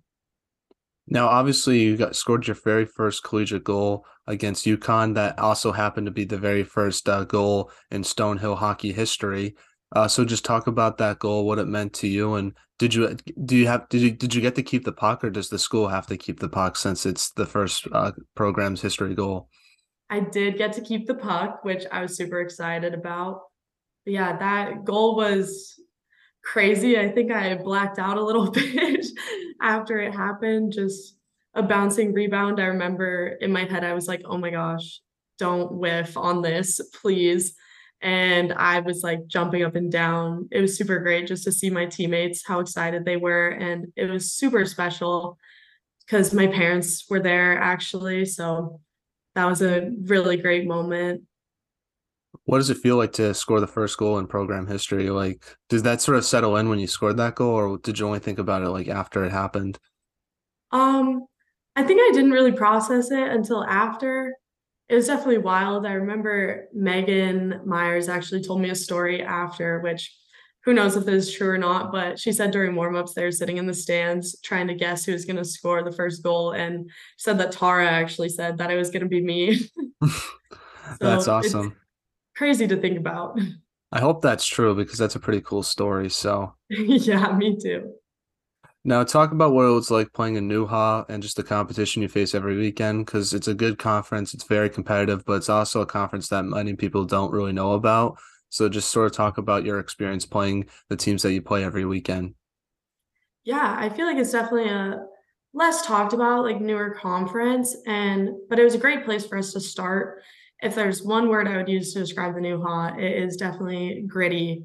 now 1.11 1.29
obviously 1.29 1.81
you 1.81 1.97
got 1.97 2.17
scored 2.17 2.47
your 2.47 2.57
very 2.57 2.87
first 2.87 3.23
collegiate 3.25 3.65
goal 3.65 4.05
against 4.27 4.67
UConn. 4.67 5.15
That 5.15 5.39
also 5.39 5.73
happened 5.73 6.07
to 6.07 6.13
be 6.13 6.25
the 6.25 6.39
very 6.39 6.65
first 6.65 7.09
uh, 7.09 7.25
goal 7.25 7.71
in 7.91 8.03
stonehill 8.03 8.59
hockey 8.59 8.93
history. 8.93 9.57
Uh, 9.95 10.07
so 10.07 10.25
just 10.25 10.45
talk 10.45 10.67
about 10.67 10.99
that 10.99 11.19
goal 11.19 11.47
what 11.47 11.59
it 11.59 11.67
meant 11.67 11.95
to 11.95 12.07
you 12.07 12.35
and 12.35 12.53
did 12.79 12.95
you 12.95 13.17
do 13.45 13.57
you 13.57 13.67
have 13.67 13.89
did 13.89 14.01
you 14.01 14.11
did 14.11 14.35
you 14.35 14.41
get 14.41 14.55
to 14.55 14.63
keep 14.63 14.85
the 14.85 14.93
puck 14.93 15.25
or 15.25 15.31
does 15.31 15.49
the 15.49 15.59
school 15.59 15.89
have 15.89 16.07
to 16.07 16.17
keep 16.17 16.39
the 16.39 16.49
puck 16.49 16.77
since 16.77 17.07
it's 17.07 17.33
the 17.33 17.47
first 17.47 17.89
uh, 17.93 18.13
program's 18.35 18.81
history 18.81 19.15
goal? 19.15 19.49
I 20.11 20.21
did 20.21 20.57
get 20.57 20.73
to 20.75 20.81
keep 20.81 21.07
the 21.07 21.15
puck, 21.15 21.65
which 21.65 21.85
I 21.91 22.03
was 22.03 22.17
super 22.17 22.41
excited 22.41 22.95
about. 22.95 23.43
But 24.05 24.15
yeah, 24.15 24.37
that 24.39 24.85
goal 24.85 25.17
was 25.17 25.79
crazy. 26.49 26.99
I 26.99 27.11
think 27.11 27.31
I 27.31 27.55
blacked 27.57 27.99
out 27.99 28.17
a 28.17 28.25
little 28.25 28.51
bit 28.51 29.07
after 29.61 30.01
it 30.01 30.15
happened. 30.15 30.73
Just 30.73 31.17
a 31.55 31.63
bouncing 31.63 32.13
rebound. 32.13 32.61
I 32.61 32.67
remember 32.67 33.37
in 33.41 33.53
my 33.53 33.65
head, 33.65 33.85
I 33.85 33.93
was 33.93 34.09
like, 34.09 34.23
oh 34.25 34.39
my 34.39 34.51
gosh, 34.51 35.01
don't 35.39 35.73
whiff 35.73 36.17
on 36.17 36.41
this, 36.43 36.81
please. 37.01 37.55
And 38.01 38.53
I 38.53 38.81
was 38.81 39.03
like 39.03 39.27
jumping 39.27 39.63
up 39.63 39.75
and 39.75 39.91
down. 39.91 40.49
It 40.51 40.61
was 40.61 40.77
super 40.77 41.01
great 41.01 41.27
just 41.27 41.45
to 41.45 41.53
see 41.53 41.69
my 41.69 41.87
teammates, 41.87 42.47
how 42.47 42.61
excited 42.61 43.05
they 43.05 43.17
were. 43.17 43.49
And 43.49 43.93
it 43.97 44.07
was 44.07 44.33
super 44.33 44.65
special 44.65 45.37
because 46.07 46.33
my 46.33 46.47
parents 46.47 47.05
were 47.11 47.21
there 47.21 47.59
actually. 47.59 48.25
So 48.25 48.81
that 49.35 49.47
was 49.47 49.61
a 49.61 49.91
really 50.05 50.37
great 50.37 50.67
moment. 50.67 51.25
What 52.49 52.57
does 52.57 52.71
it 52.71 52.79
feel 52.79 52.97
like 52.97 53.13
to 53.13 53.35
score 53.35 53.61
the 53.61 53.67
first 53.67 53.99
goal 53.99 54.17
in 54.19 54.27
program 54.27 54.67
history? 54.67 55.11
Like, 55.11 55.45
does 55.69 55.83
that 55.83 56.01
sort 56.01 56.17
of 56.17 56.25
settle 56.25 56.57
in 56.57 56.71
when 56.71 56.79
you 56.79 56.87
scored 56.87 57.19
that 57.19 57.35
goal, 57.35 57.55
or 57.55 57.77
did 57.77 57.99
you 57.99 58.07
only 58.07 58.21
think 58.21 58.39
about 58.39 58.63
it 58.63 58.71
like 58.71 58.89
after 58.89 59.23
it 59.27 59.33
happened? 59.33 59.79
Um, 60.71 61.27
I 61.77 61.83
think 61.83 62.01
I 62.01 62.11
didn't 62.15 62.31
really 62.31 62.53
process 62.53 63.11
it 63.11 63.29
until 63.29 63.63
after. 63.65 64.35
It 64.89 64.95
was 64.95 65.09
definitely 65.09 65.39
wild. 65.39 65.85
I 65.85 65.93
remember 65.93 66.69
Megan 66.73 67.61
Myers 67.67 68.09
actually 68.09 68.43
told 68.43 68.63
me 68.63 68.71
a 68.71 68.75
story 68.75 69.23
after, 69.23 69.81
which 69.81 70.17
who 70.65 70.73
knows 70.73 70.97
if 70.97 71.05
this 71.05 71.29
is 71.29 71.35
true 71.35 71.51
or 71.51 71.59
not, 71.59 71.93
but 71.93 72.19
she 72.19 72.33
said 72.33 72.51
during 72.51 72.75
warmups 72.75 73.13
they 73.13 73.25
were 73.25 73.31
sitting 73.31 73.59
in 73.59 73.67
the 73.67 73.75
stands 73.75 74.41
trying 74.41 74.69
to 74.69 74.75
guess 74.75 75.05
who 75.05 75.13
was 75.13 75.27
going 75.27 75.37
to 75.37 75.45
score 75.45 75.83
the 75.83 75.93
first 75.93 76.23
goal, 76.23 76.53
and 76.53 76.91
said 77.19 77.37
that 77.41 77.53
Tara 77.53 77.87
actually 77.87 78.31
said 78.31 78.57
that 78.57 78.71
it 78.71 78.77
was 78.77 78.89
going 78.89 79.03
to 79.03 79.07
be 79.07 79.21
me. 79.21 79.69
that's 80.99 81.27
so 81.27 81.35
awesome. 81.35 81.77
Crazy 82.39 82.69
to 82.69 82.77
think 82.77 82.97
about. 82.97 83.39
I 83.93 83.99
hope 83.99 84.23
that's 84.23 84.47
true 84.47 84.75
because 84.77 84.97
that's 84.97 85.17
a 85.17 85.21
pretty 85.21 85.41
cool 85.41 85.65
story. 85.65 86.09
So 86.09 86.55
yeah, 86.71 87.33
me 87.33 87.59
too. 87.61 87.95
Now, 88.85 89.03
talk 89.03 89.33
about 89.33 89.53
what 89.53 89.65
it 89.65 89.73
was 89.73 89.91
like 89.91 90.13
playing 90.13 90.37
in 90.37 90.49
NEWHA 90.49 91.07
and 91.09 91.21
just 91.21 91.37
the 91.37 91.43
competition 91.43 92.01
you 92.01 92.09
face 92.09 92.37
every 92.37 92.57
weekend 92.57 93.05
because 93.05 93.35
it's 93.35 93.49
a 93.49 93.55
good 93.55 93.77
conference. 93.77 94.35
It's 94.35 94.45
very 94.45 94.71
competitive, 94.71 95.25
but 95.25 95.35
it's 95.35 95.49
also 95.49 95.81
a 95.81 95.87
conference 95.87 96.29
that 96.29 96.45
many 96.45 96.77
people 96.77 97.05
don't 97.05 97.33
really 97.33 97.53
know 97.53 97.73
about. 97.73 98.19
So, 98.51 98.69
just 98.69 98.93
sort 98.93 99.07
of 99.07 99.13
talk 99.13 99.39
about 99.39 99.65
your 99.65 99.81
experience 99.81 100.25
playing 100.25 100.69
the 100.89 100.97
teams 100.97 101.23
that 101.23 101.33
you 101.33 101.43
play 101.43 101.65
every 101.65 101.85
weekend. 101.85 102.35
Yeah, 103.43 103.77
I 103.79 103.89
feel 103.89 104.07
like 104.07 104.17
it's 104.17 104.33
definitely 104.33 104.71
a 104.71 105.01
less 105.53 105.85
talked 105.85 106.13
about, 106.13 106.45
like 106.45 106.61
newer 106.61 106.91
conference, 106.91 107.77
and 107.87 108.31
but 108.49 108.61
it 108.61 108.65
was 108.65 108.75
a 108.75 108.79
great 108.79 109.05
place 109.05 109.27
for 109.27 109.37
us 109.37 109.53
to 109.55 109.61
start. 109.61 110.23
If 110.61 110.75
there's 110.75 111.03
one 111.03 111.29
word 111.29 111.47
I 111.47 111.57
would 111.57 111.69
use 111.69 111.93
to 111.93 112.01
describe 112.01 112.35
the 112.35 112.41
NEWHA, 112.41 112.99
it 112.99 113.23
is 113.23 113.37
definitely 113.37 114.05
gritty. 114.07 114.65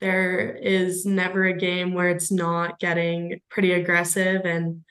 There 0.00 0.54
is 0.56 1.06
never 1.06 1.44
a 1.44 1.56
game 1.56 1.92
where 1.92 2.10
it's 2.10 2.30
not 2.30 2.78
getting 2.78 3.40
pretty 3.50 3.72
aggressive 3.72 4.42
and 4.44 4.84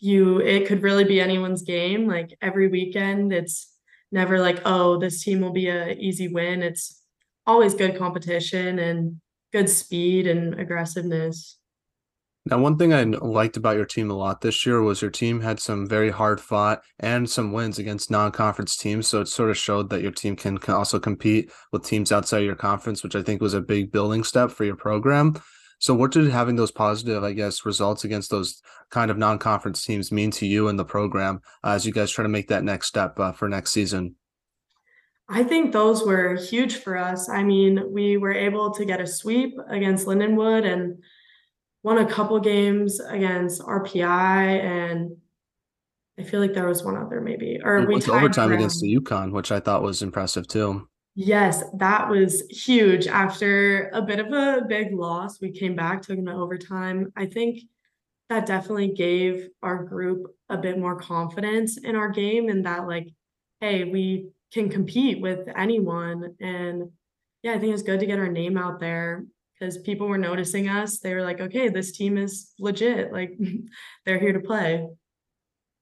you 0.00 0.40
it 0.40 0.66
could 0.66 0.82
really 0.82 1.04
be 1.04 1.20
anyone's 1.20 1.62
game. 1.62 2.08
Like 2.08 2.36
every 2.42 2.68
weekend 2.68 3.32
it's 3.32 3.72
never 4.10 4.40
like 4.40 4.60
oh 4.64 4.98
this 4.98 5.22
team 5.22 5.40
will 5.40 5.52
be 5.52 5.68
a 5.68 5.92
easy 5.92 6.28
win. 6.28 6.62
It's 6.62 7.00
always 7.46 7.74
good 7.74 7.96
competition 7.96 8.78
and 8.78 9.20
good 9.52 9.70
speed 9.70 10.26
and 10.26 10.58
aggressiveness 10.58 11.58
now, 12.44 12.58
one 12.58 12.76
thing 12.76 12.92
I 12.92 13.04
liked 13.04 13.56
about 13.56 13.76
your 13.76 13.84
team 13.84 14.10
a 14.10 14.14
lot 14.14 14.40
this 14.40 14.66
year 14.66 14.82
was 14.82 15.00
your 15.00 15.12
team 15.12 15.40
had 15.40 15.60
some 15.60 15.86
very 15.86 16.10
hard 16.10 16.40
fought 16.40 16.82
and 16.98 17.30
some 17.30 17.52
wins 17.52 17.78
against 17.78 18.10
non 18.10 18.32
conference 18.32 18.76
teams. 18.76 19.06
So 19.06 19.20
it 19.20 19.28
sort 19.28 19.50
of 19.50 19.56
showed 19.56 19.90
that 19.90 20.02
your 20.02 20.10
team 20.10 20.34
can, 20.34 20.58
also 20.68 20.98
compete 20.98 21.52
with 21.70 21.86
teams 21.86 22.10
outside 22.10 22.40
your 22.40 22.56
conference, 22.56 23.04
which 23.04 23.14
I 23.14 23.22
think 23.22 23.40
was 23.40 23.54
a 23.54 23.60
big 23.60 23.92
building 23.92 24.24
step 24.24 24.50
for 24.50 24.64
your 24.64 24.74
program. 24.74 25.40
So, 25.78 25.94
what 25.94 26.10
did 26.10 26.28
having 26.30 26.56
those 26.56 26.72
positive, 26.72 27.22
I 27.22 27.32
guess, 27.32 27.64
results 27.64 28.02
against 28.02 28.30
those 28.30 28.60
kind 28.90 29.12
of 29.12 29.18
non 29.18 29.38
conference 29.38 29.84
teams 29.84 30.10
mean 30.10 30.32
to 30.32 30.46
you 30.46 30.66
and 30.66 30.76
the 30.76 30.84
program 30.84 31.42
as 31.62 31.86
you 31.86 31.92
guys 31.92 32.10
try 32.10 32.24
to 32.24 32.28
make 32.28 32.48
that 32.48 32.64
next 32.64 32.88
step 32.88 33.20
uh, 33.20 33.30
for 33.30 33.48
next 33.48 33.70
season? 33.70 34.16
I 35.28 35.44
think 35.44 35.72
those 35.72 36.04
were 36.04 36.34
huge 36.34 36.76
for 36.76 36.96
us. 36.96 37.28
I 37.28 37.44
mean, 37.44 37.92
we 37.92 38.16
were 38.16 38.34
able 38.34 38.72
to 38.72 38.84
get 38.84 39.00
a 39.00 39.06
sweep 39.06 39.54
against 39.68 40.06
Lindenwood 40.06 40.66
and 40.66 40.98
won 41.82 41.98
a 41.98 42.06
couple 42.06 42.38
games 42.40 43.00
against 43.00 43.60
RPI 43.62 44.06
and 44.06 45.16
I 46.18 46.22
feel 46.22 46.40
like 46.40 46.54
there 46.54 46.68
was 46.68 46.84
one 46.84 46.96
other 46.96 47.20
maybe 47.20 47.58
or 47.62 47.80
we 47.80 47.94
went 47.94 48.08
overtime 48.08 48.52
against 48.52 48.80
the 48.80 48.96
UConn, 48.96 49.32
which 49.32 49.50
I 49.50 49.60
thought 49.60 49.82
was 49.82 50.02
impressive 50.02 50.46
too. 50.46 50.88
Yes, 51.14 51.62
that 51.74 52.08
was 52.08 52.42
huge. 52.48 53.06
After 53.06 53.90
a 53.90 54.00
bit 54.00 54.18
of 54.18 54.32
a 54.32 54.64
big 54.66 54.94
loss, 54.94 55.40
we 55.40 55.50
came 55.50 55.76
back, 55.76 56.02
took 56.02 56.16
them 56.16 56.26
to 56.26 56.32
overtime. 56.32 57.12
I 57.16 57.26
think 57.26 57.60
that 58.30 58.46
definitely 58.46 58.88
gave 58.88 59.48
our 59.62 59.84
group 59.84 60.34
a 60.48 60.56
bit 60.56 60.78
more 60.78 60.96
confidence 60.96 61.76
in 61.76 61.96
our 61.96 62.08
game 62.08 62.48
and 62.48 62.64
that 62.64 62.86
like, 62.86 63.08
hey, 63.60 63.84
we 63.84 64.28
can 64.52 64.70
compete 64.70 65.20
with 65.20 65.48
anyone. 65.54 66.34
And 66.40 66.90
yeah, 67.42 67.52
I 67.52 67.58
think 67.58 67.74
it's 67.74 67.82
good 67.82 68.00
to 68.00 68.06
get 68.06 68.18
our 68.18 68.28
name 68.28 68.56
out 68.56 68.80
there 68.80 69.24
because 69.62 69.78
people 69.78 70.08
were 70.08 70.18
noticing 70.18 70.68
us. 70.68 70.98
They 70.98 71.14
were 71.14 71.22
like, 71.22 71.40
okay, 71.40 71.68
this 71.68 71.92
team 71.92 72.18
is 72.18 72.52
legit. 72.58 73.12
Like 73.12 73.38
they're 74.04 74.18
here 74.18 74.32
to 74.32 74.40
play. 74.40 74.88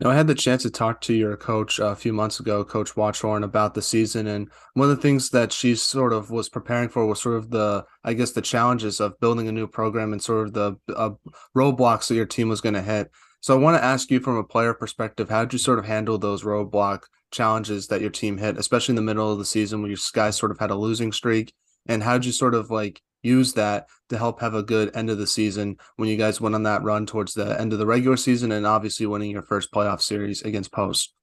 Now, 0.00 0.10
I 0.10 0.14
had 0.14 0.26
the 0.26 0.34
chance 0.34 0.62
to 0.62 0.70
talk 0.70 1.00
to 1.02 1.14
your 1.14 1.37
coach 1.37 1.78
a 1.78 1.96
few 1.96 2.12
months 2.12 2.40
ago, 2.40 2.62
Coach 2.62 2.94
Watchorn, 2.94 3.42
about 3.42 3.75
the 3.75 3.82
season. 3.82 4.26
And 4.26 4.50
one 4.75 4.90
of 4.90 4.96
the 4.96 5.02
things 5.02 5.30
that 5.30 5.52
she 5.52 5.75
sort 5.75 6.12
of 6.12 6.30
was 6.30 6.49
preparing 6.49 6.88
for 6.90 7.06
was 7.06 7.22
sort 7.22 7.37
of 7.37 7.50
the, 7.50 7.84
I 8.04 8.12
guess, 8.12 8.32
the 8.32 8.42
challenges 8.42 9.00
of 9.00 9.18
building 9.20 9.49
a 9.49 9.52
new 9.52 9.66
program 9.66 10.12
and 10.12 10.22
sort 10.22 10.49
of 10.49 10.52
the 10.54 10.76
uh, 10.94 11.10
roadblocks 11.56 12.08
that 12.08 12.14
your 12.14 12.26
team 12.26 12.49
was 12.49 12.62
going 12.62 12.75
to 12.75 12.82
hit. 12.82 13.10
So 13.40 13.54
I 13.54 13.58
want 13.58 13.78
to 13.78 13.84
ask 13.84 14.10
you 14.10 14.20
from 14.20 14.37
a 14.37 14.44
player 14.44 14.75
perspective, 14.75 15.30
how 15.30 15.44
did 15.44 15.54
you 15.54 15.58
sort 15.58 15.78
of 15.78 15.87
handle 15.87 16.18
those 16.18 16.44
roadblock 16.44 17.02
challenges 17.30 17.87
that 17.87 18.02
your 18.02 18.10
team 18.10 18.37
hit, 18.38 18.58
especially 18.58 18.92
in 18.92 18.96
the 18.96 19.02
middle 19.02 19.32
of 19.32 19.38
the 19.38 19.44
season 19.44 19.80
when 19.80 19.90
your 19.90 20.00
guys 20.12 20.37
sort 20.37 20.52
of 20.52 20.58
had 20.58 20.70
a 20.70 20.75
losing 20.75 21.12
streak? 21.12 21.52
And 21.87 22.02
how 22.02 22.14
did 22.14 22.26
you 22.26 22.32
sort 22.32 22.54
of 22.54 22.70
like 22.70 23.02
use 23.23 23.53
that 23.55 23.89
to 24.09 24.19
help 24.19 24.41
have 24.41 24.55
a 24.55 24.62
good 24.62 24.95
end 24.97 25.11
of 25.11 25.19
the 25.19 25.27
season 25.27 25.77
when 25.97 26.09
you 26.09 26.17
guys 26.17 26.41
went 26.41 26.55
on 26.55 26.62
that 26.65 26.83
run 26.83 27.07
towards 27.07 27.35
the 27.35 27.61
end 27.61 27.73
of 27.73 27.79
the 27.79 27.87
regular 27.87 28.17
season 28.17 28.53
and 28.53 28.67
obviously 28.67 29.07
winning 29.07 29.31
your 29.31 29.43
first 29.43 29.73
playoff 29.73 30.00
series 30.00 30.43
against 30.43 30.73
Post? 30.73 31.15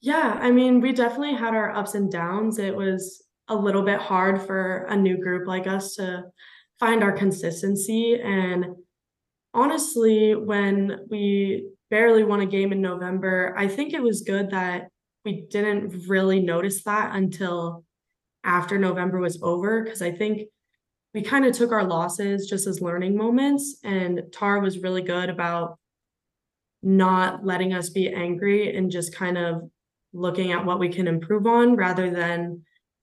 Yeah, 0.00 0.38
I 0.40 0.50
mean, 0.50 0.80
we 0.80 0.92
definitely 0.92 1.34
had 1.34 1.54
our 1.54 1.70
ups 1.70 1.94
and 1.94 2.10
downs. 2.10 2.58
It 2.58 2.74
was 2.74 3.22
a 3.48 3.54
little 3.54 3.82
bit 3.82 4.00
hard 4.00 4.42
for 4.42 4.86
a 4.88 4.96
new 4.96 5.16
group 5.16 5.46
like 5.46 5.66
us 5.66 5.94
to 5.94 6.24
find 6.80 7.02
our 7.02 7.12
consistency. 7.12 8.20
And 8.20 8.66
honestly, 9.54 10.34
when 10.34 11.06
we 11.08 11.68
barely 11.90 12.24
won 12.24 12.40
a 12.40 12.46
game 12.46 12.72
in 12.72 12.80
November, 12.80 13.54
I 13.56 13.68
think 13.68 13.92
it 13.92 14.02
was 14.02 14.22
good 14.22 14.50
that 14.50 14.88
we 15.24 15.44
didn't 15.50 16.08
really 16.08 16.40
notice 16.40 16.82
that 16.84 17.14
until 17.14 17.84
after 18.44 18.78
November 18.78 19.18
was 19.18 19.40
over 19.42 19.82
because 19.82 20.02
I 20.02 20.10
think 20.10 20.48
we 21.14 21.22
kind 21.22 21.44
of 21.44 21.54
took 21.54 21.72
our 21.72 21.84
losses 21.84 22.48
just 22.48 22.66
as 22.66 22.80
learning 22.80 23.16
moments. 23.16 23.76
And 23.84 24.22
Tar 24.32 24.60
was 24.60 24.78
really 24.78 25.02
good 25.02 25.28
about 25.28 25.78
not 26.82 27.44
letting 27.44 27.74
us 27.74 27.90
be 27.90 28.12
angry 28.12 28.76
and 28.76 28.90
just 28.90 29.14
kind 29.14 29.38
of 29.38 29.70
looking 30.12 30.52
at 30.52 30.64
what 30.64 30.78
we 30.78 30.88
can 30.88 31.06
improve 31.06 31.46
on 31.46 31.76
rather 31.76 32.10
than 32.10 32.62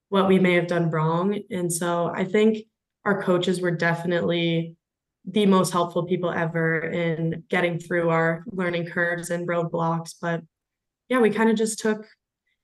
what 0.10 0.28
we 0.28 0.40
may 0.40 0.54
have 0.54 0.68
done 0.68 0.90
wrong. 0.90 1.40
And 1.50 1.72
so 1.72 2.12
I 2.14 2.26
think 2.26 2.66
our 3.06 3.22
coaches 3.22 3.62
were 3.62 3.72
definitely 3.72 4.76
the 5.26 5.46
most 5.46 5.72
helpful 5.72 6.06
people 6.06 6.32
ever 6.32 6.80
in 6.80 7.44
getting 7.50 7.80
through 7.80 8.10
our 8.10 8.44
learning 8.48 8.88
curves 8.88 9.30
and 9.30 9.48
roadblocks. 9.48 10.16
But 10.20 10.42
yeah, 11.08 11.20
we 11.20 11.30
kind 11.30 11.50
of 11.50 11.56
just 11.56 11.80
took 11.80 12.06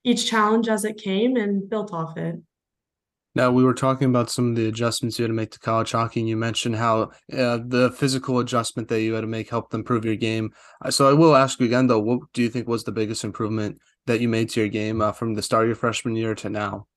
each 0.04 0.30
challenge 0.30 0.68
as 0.68 0.86
it 0.86 0.98
came 0.98 1.36
and 1.36 1.70
built 1.70 1.94
off 1.94 2.18
it. 2.18 2.36
Now 3.36 3.52
we 3.52 3.66
were 3.66 3.74
talking 3.74 4.08
about 4.10 4.30
some 4.30 4.50
of 4.50 4.56
the 4.56 4.68
adjustments 4.68 5.20
you 5.20 5.24
had 5.24 5.30
to 5.30 5.34
make 5.34 5.52
to 5.52 5.60
college 5.60 5.92
hockey, 5.92 6.22
and 6.22 6.30
you 6.30 6.38
mentioned 6.38 6.78
how 6.78 7.12
uh, 7.34 7.60
the 7.68 7.94
physical 7.98 8.40
adjustment 8.40 8.88
that 8.88 9.02
you 9.02 9.14
had 9.14 9.22
to 9.22 9.28
make 9.28 9.50
helped 9.50 9.74
improve 9.74 10.06
your 10.06 10.16
game. 10.16 10.54
Uh, 10.84 10.90
so 10.90 11.10
I 11.10 11.14
will 11.14 11.36
ask 11.36 11.60
you 11.60 11.66
again, 11.66 11.88
though, 11.88 12.00
what 12.00 12.22
do 12.34 12.42
you 12.42 12.50
think 12.50 12.68
was 12.68 12.86
the 12.86 12.94
biggest 12.94 13.26
improvement 13.26 13.80
that 14.06 14.22
you 14.22 14.30
made 14.30 14.50
to 14.52 14.62
your 14.62 14.70
game 14.70 15.02
uh, 15.02 15.12
from 15.12 15.34
the 15.34 15.42
start 15.42 15.64
of 15.64 15.68
your 15.68 15.76
freshman 15.76 16.16
year 16.16 16.34
to 16.36 16.50
now? 16.50 16.88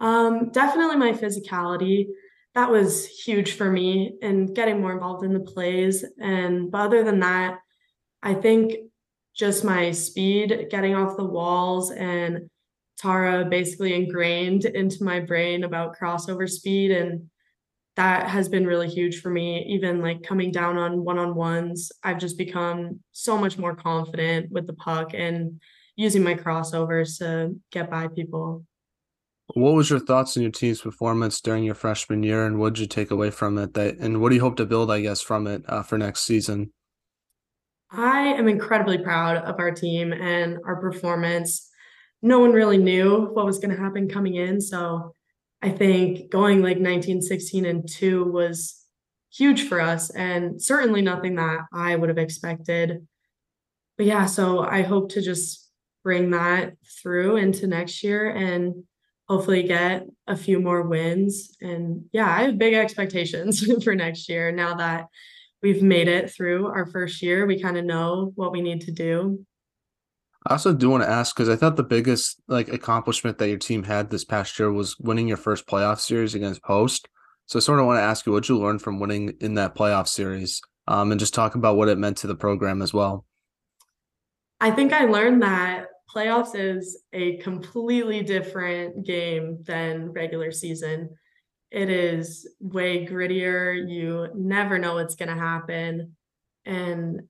Um, 0.00 0.50
definitely 0.50 0.96
my 0.96 1.12
physicality. 1.12 2.06
That 2.54 2.70
was 2.70 3.06
huge 3.06 3.52
for 3.52 3.70
me 3.70 4.14
and 4.20 4.54
getting 4.54 4.80
more 4.80 4.92
involved 4.92 5.24
in 5.24 5.32
the 5.32 5.40
plays. 5.40 6.04
And 6.20 6.72
but 6.72 6.80
other 6.82 7.04
than 7.04 7.20
that, 7.20 7.58
I 8.20 8.34
think 8.34 8.74
just 9.34 9.64
my 9.64 9.92
speed, 9.92 10.66
getting 10.70 10.94
off 10.94 11.16
the 11.16 11.24
walls, 11.24 11.92
and 11.92 12.50
Tara 13.02 13.44
basically 13.44 13.94
ingrained 13.94 14.64
into 14.64 15.02
my 15.02 15.20
brain 15.20 15.64
about 15.64 15.98
crossover 15.98 16.48
speed 16.48 16.92
and 16.92 17.28
that 17.96 18.28
has 18.28 18.48
been 18.48 18.66
really 18.66 18.88
huge 18.88 19.20
for 19.20 19.28
me 19.28 19.66
even 19.68 20.00
like 20.00 20.22
coming 20.22 20.50
down 20.50 20.78
on 20.78 21.04
one-on-ones 21.04 21.92
I've 22.02 22.18
just 22.18 22.38
become 22.38 23.00
so 23.10 23.36
much 23.36 23.58
more 23.58 23.74
confident 23.74 24.50
with 24.50 24.66
the 24.66 24.72
puck 24.72 25.12
and 25.12 25.60
using 25.96 26.22
my 26.22 26.34
crossovers 26.34 27.18
to 27.18 27.54
get 27.70 27.90
by 27.90 28.08
people. 28.08 28.64
What 29.54 29.74
was 29.74 29.90
your 29.90 30.00
thoughts 30.00 30.36
on 30.36 30.42
your 30.42 30.52
team's 30.52 30.80
performance 30.80 31.40
during 31.40 31.64
your 31.64 31.74
freshman 31.74 32.22
year, 32.22 32.46
and 32.46 32.58
what 32.58 32.74
did 32.74 32.80
you 32.80 32.86
take 32.86 33.10
away 33.10 33.30
from 33.30 33.58
it? 33.58 33.74
That 33.74 33.98
and 33.98 34.20
what 34.20 34.30
do 34.30 34.36
you 34.36 34.40
hope 34.40 34.56
to 34.56 34.66
build, 34.66 34.90
I 34.90 35.00
guess, 35.00 35.20
from 35.20 35.46
it 35.46 35.62
uh, 35.68 35.82
for 35.82 35.98
next 35.98 36.22
season? 36.22 36.72
I 37.90 38.20
am 38.20 38.48
incredibly 38.48 38.98
proud 38.98 39.36
of 39.44 39.58
our 39.58 39.70
team 39.70 40.12
and 40.12 40.58
our 40.64 40.76
performance. 40.76 41.68
No 42.22 42.38
one 42.38 42.52
really 42.52 42.78
knew 42.78 43.26
what 43.32 43.46
was 43.46 43.58
going 43.58 43.74
to 43.74 43.82
happen 43.82 44.08
coming 44.08 44.36
in, 44.36 44.60
so 44.60 45.14
I 45.60 45.70
think 45.70 46.30
going 46.30 46.62
like 46.62 46.78
19, 46.78 47.20
16, 47.22 47.64
and 47.64 47.88
two 47.88 48.24
was 48.24 48.80
huge 49.32 49.68
for 49.68 49.80
us, 49.80 50.10
and 50.10 50.60
certainly 50.60 51.02
nothing 51.02 51.36
that 51.36 51.60
I 51.72 51.96
would 51.96 52.08
have 52.08 52.18
expected. 52.18 53.06
But 53.96 54.06
yeah, 54.06 54.26
so 54.26 54.60
I 54.60 54.82
hope 54.82 55.10
to 55.12 55.22
just 55.22 55.70
bring 56.02 56.30
that 56.30 56.74
through 57.00 57.36
into 57.36 57.66
next 57.66 58.02
year 58.02 58.30
and 58.30 58.84
hopefully 59.28 59.62
get 59.62 60.06
a 60.26 60.36
few 60.36 60.60
more 60.60 60.82
wins. 60.82 61.56
And 61.60 62.04
yeah, 62.12 62.28
I 62.28 62.42
have 62.42 62.58
big 62.58 62.74
expectations 62.74 63.64
for 63.84 63.94
next 63.94 64.28
year 64.28 64.52
now 64.52 64.74
that 64.74 65.06
we've 65.62 65.82
made 65.82 66.08
it 66.08 66.30
through 66.30 66.66
our 66.66 66.86
first 66.86 67.22
year. 67.22 67.46
We 67.46 67.62
kind 67.62 67.78
of 67.78 67.84
know 67.84 68.32
what 68.34 68.52
we 68.52 68.60
need 68.60 68.82
to 68.82 68.90
do. 68.90 69.46
I 70.46 70.54
also 70.54 70.74
do 70.74 70.90
want 70.90 71.04
to 71.04 71.08
ask 71.08 71.34
because 71.34 71.48
I 71.48 71.56
thought 71.56 71.76
the 71.76 71.84
biggest 71.84 72.40
like 72.48 72.68
accomplishment 72.68 73.38
that 73.38 73.48
your 73.48 73.58
team 73.58 73.84
had 73.84 74.10
this 74.10 74.24
past 74.24 74.58
year 74.58 74.72
was 74.72 74.98
winning 74.98 75.28
your 75.28 75.36
first 75.36 75.66
playoff 75.66 76.00
series 76.00 76.34
against 76.34 76.62
Post. 76.62 77.08
So 77.46 77.58
I 77.58 77.60
sort 77.60 77.80
of 77.80 77.86
want 77.86 77.98
to 77.98 78.02
ask 78.02 78.26
you 78.26 78.32
what 78.32 78.48
you 78.48 78.58
learned 78.58 78.82
from 78.82 78.98
winning 78.98 79.34
in 79.40 79.54
that 79.54 79.74
playoff 79.74 80.08
series, 80.08 80.60
um, 80.88 81.10
and 81.10 81.20
just 81.20 81.34
talk 81.34 81.54
about 81.54 81.76
what 81.76 81.88
it 81.88 81.98
meant 81.98 82.16
to 82.18 82.26
the 82.26 82.34
program 82.34 82.82
as 82.82 82.92
well. 82.92 83.24
I 84.60 84.70
think 84.70 84.92
I 84.92 85.04
learned 85.04 85.42
that 85.42 85.86
playoffs 86.14 86.54
is 86.54 87.02
a 87.12 87.36
completely 87.38 88.22
different 88.22 89.04
game 89.06 89.58
than 89.62 90.12
regular 90.12 90.52
season. 90.52 91.10
It 91.70 91.88
is 91.88 92.48
way 92.60 93.06
grittier. 93.06 93.88
You 93.88 94.28
never 94.34 94.78
know 94.78 94.94
what's 94.94 95.14
going 95.14 95.30
to 95.30 95.34
happen. 95.34 96.16
And 96.64 97.22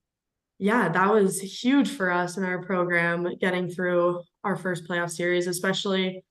yeah, 0.62 0.88
that 0.90 1.12
was 1.12 1.40
huge 1.40 1.90
for 1.90 2.12
us 2.12 2.36
in 2.36 2.44
our 2.44 2.62
program 2.62 3.26
getting 3.40 3.68
through 3.68 4.22
our 4.44 4.54
first 4.54 4.86
playoff 4.86 5.10
series, 5.10 5.48
especially 5.48 6.22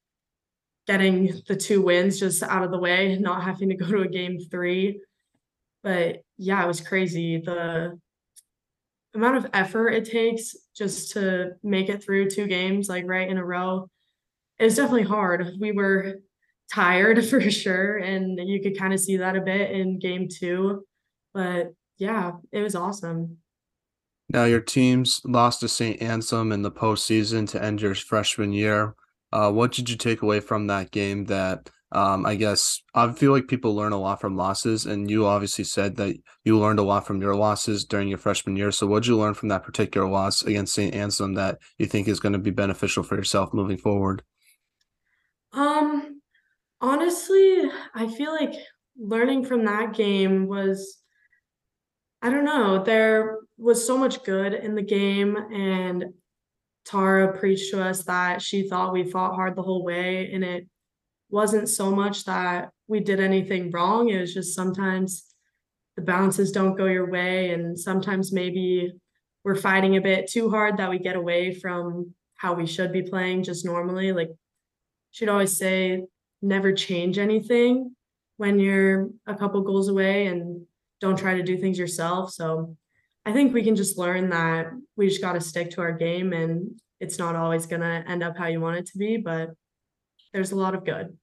getting 0.88 1.42
the 1.50 1.56
two 1.58 1.82
wins 1.82 2.18
just 2.18 2.42
out 2.42 2.64
of 2.64 2.72
the 2.72 2.80
way, 2.80 3.18
not 3.18 3.44
having 3.44 3.68
to 3.68 3.76
go 3.76 3.92
to 3.92 4.04
a 4.04 4.08
game 4.08 4.40
three. 4.40 5.02
But 5.84 6.22
yeah, 6.38 6.64
it 6.64 6.68
was 6.68 6.80
crazy. 6.80 7.42
The 7.42 8.00
amount 9.14 9.36
of 9.36 9.48
effort 9.54 9.90
it 9.90 10.10
takes 10.10 10.56
just 10.78 11.12
to 11.12 11.52
make 11.62 11.90
it 11.90 12.02
through 12.02 12.30
two 12.30 12.48
games 12.48 12.88
like 12.88 13.04
right 13.08 13.30
in 13.30 13.38
a 13.38 13.44
row 13.44 13.90
is 14.60 14.78
definitely 14.78 15.04
hard. 15.04 15.56
We 15.60 15.74
were 15.74 16.22
tired 16.74 17.26
for 17.30 17.42
sure, 17.42 17.98
and 17.98 18.40
you 18.40 18.62
could 18.62 18.80
kind 18.80 18.94
of 18.94 19.02
see 19.02 19.18
that 19.18 19.36
a 19.36 19.42
bit 19.42 19.72
in 19.72 20.00
game 20.00 20.30
two. 20.30 20.86
But 21.34 21.74
yeah, 21.98 22.32
it 22.54 22.62
was 22.62 22.76
awesome. 22.76 23.41
Now 24.34 24.46
your 24.46 24.62
teams 24.62 25.20
lost 25.26 25.60
to 25.60 25.68
St. 25.68 26.02
Anselm 26.02 26.54
in 26.54 26.62
the 26.62 26.72
postseason 26.72 27.50
to 27.50 27.62
end 27.62 27.82
your 27.82 27.96
freshman 27.96 28.54
year. 28.54 28.96
Uh, 29.34 29.52
what 29.52 29.74
did 29.74 29.90
you 29.90 29.98
take 29.98 30.22
away 30.22 30.40
from 30.40 30.68
that 30.68 30.92
game 30.92 31.26
that 31.26 31.70
um, 31.92 32.26
I 32.26 32.36
guess 32.36 32.82
I 32.96 33.12
feel 33.12 33.34
like 33.34 33.50
people 33.50 33.76
learn 33.76 33.92
a 33.92 34.00
lot 34.00 34.22
from 34.22 34.38
losses, 34.38 34.86
and 34.86 35.12
you 35.12 35.26
obviously 35.26 35.66
said 35.66 35.98
that 35.98 36.16
you 36.46 36.58
learned 36.58 36.80
a 36.80 36.84
lot 36.84 37.06
from 37.06 37.22
your 37.22 37.36
losses 37.36 37.84
during 37.84 38.08
your 38.08 38.18
freshman 38.18 38.56
year. 38.56 38.72
So, 38.72 38.88
what 38.88 39.04
did 39.04 39.10
you 39.10 39.18
learn 39.18 39.34
from 39.34 39.50
that 39.50 39.64
particular 39.64 40.08
loss 40.08 40.42
against 40.42 40.74
St. 40.74 40.96
Anselm 40.96 41.34
that 41.34 41.58
you 41.78 41.86
think 41.86 42.08
is 42.08 42.22
going 42.22 42.32
to 42.32 42.40
be 42.40 42.52
beneficial 42.52 43.04
for 43.04 43.18
yourself 43.18 43.54
moving 43.54 43.78
forward? 43.78 44.24
Um, 45.52 46.22
honestly, 46.80 47.64
I 47.94 48.08
feel 48.08 48.34
like 48.34 48.54
learning 48.98 49.44
from 49.44 49.66
that 49.66 49.94
game 49.94 50.48
was, 50.48 51.01
I 52.22 52.30
don't 52.30 52.46
know, 52.46 52.84
there 52.84 53.38
was 53.58 53.86
so 53.86 53.98
much 53.98 54.24
good 54.24 54.54
in 54.54 54.76
the 54.76 54.82
game, 54.82 55.36
and 55.36 56.14
Tara 56.86 57.38
preached 57.38 57.72
to 57.72 57.84
us 57.84 58.04
that 58.04 58.42
she 58.42 58.70
thought 58.70 58.94
we 58.94 59.10
fought 59.10 59.36
hard 59.36 59.56
the 59.56 59.64
whole 59.64 59.84
way, 59.84 60.32
and 60.32 60.44
it 60.44 60.68
wasn't 61.30 61.70
so 61.70 61.92
much 61.92 62.26
that 62.26 62.70
we 62.88 63.00
did 63.00 63.20
anything 63.20 63.72
wrong. 63.72 64.10
It 64.10 64.20
was 64.20 64.34
just 64.34 64.54
sometimes 64.54 65.26
the 65.96 66.04
bounces 66.04 66.52
don't 66.52 66.76
go 66.76 66.86
your 66.86 67.10
way, 67.10 67.52
and 67.52 67.80
sometimes 67.80 68.32
maybe 68.32 68.94
we're 69.44 69.56
fighting 69.56 69.98
a 69.98 70.02
bit 70.02 70.30
too 70.30 70.50
hard 70.50 70.78
that 70.78 70.90
we 70.90 71.00
get 71.00 71.16
away 71.16 71.54
from 71.54 72.14
how 72.36 72.54
we 72.54 72.68
should 72.68 72.92
be 72.92 73.02
playing 73.02 73.44
just 73.44 73.66
normally. 73.66 74.12
Like 74.12 74.30
she'd 75.10 75.30
always 75.30 75.58
say, 75.58 76.06
never 76.42 76.74
change 76.74 77.18
anything 77.18 77.96
when 78.38 78.60
you're 78.60 79.10
a 79.28 79.36
couple 79.36 79.62
goals 79.62 79.88
away 79.88 80.28
and 80.28 80.66
don't 81.02 81.18
try 81.18 81.34
to 81.34 81.44
do 81.44 81.58
things 81.58 81.78
yourself. 81.78 82.32
So 82.32 82.78
I 83.26 83.34
think 83.34 83.54
we 83.54 83.64
can 83.64 83.76
just 83.76 83.98
learn 83.98 84.30
that 84.30 84.68
we 84.96 85.10
just 85.10 85.22
got 85.22 85.34
to 85.34 85.42
stick 85.42 85.72
to 85.72 85.82
our 85.82 85.92
game 85.92 86.32
and 86.34 86.80
it's 87.00 87.18
not 87.18 87.36
always 87.36 87.66
going 87.66 87.82
to 87.82 88.04
end 88.08 88.24
up 88.24 88.38
how 88.38 88.46
you 88.48 88.62
want 88.62 88.78
it 88.78 88.86
to 88.88 88.98
be, 88.98 89.18
but 89.18 89.50
there's 90.34 90.52
a 90.52 90.56
lot 90.56 90.76
of 90.76 90.86
good. 90.86 91.18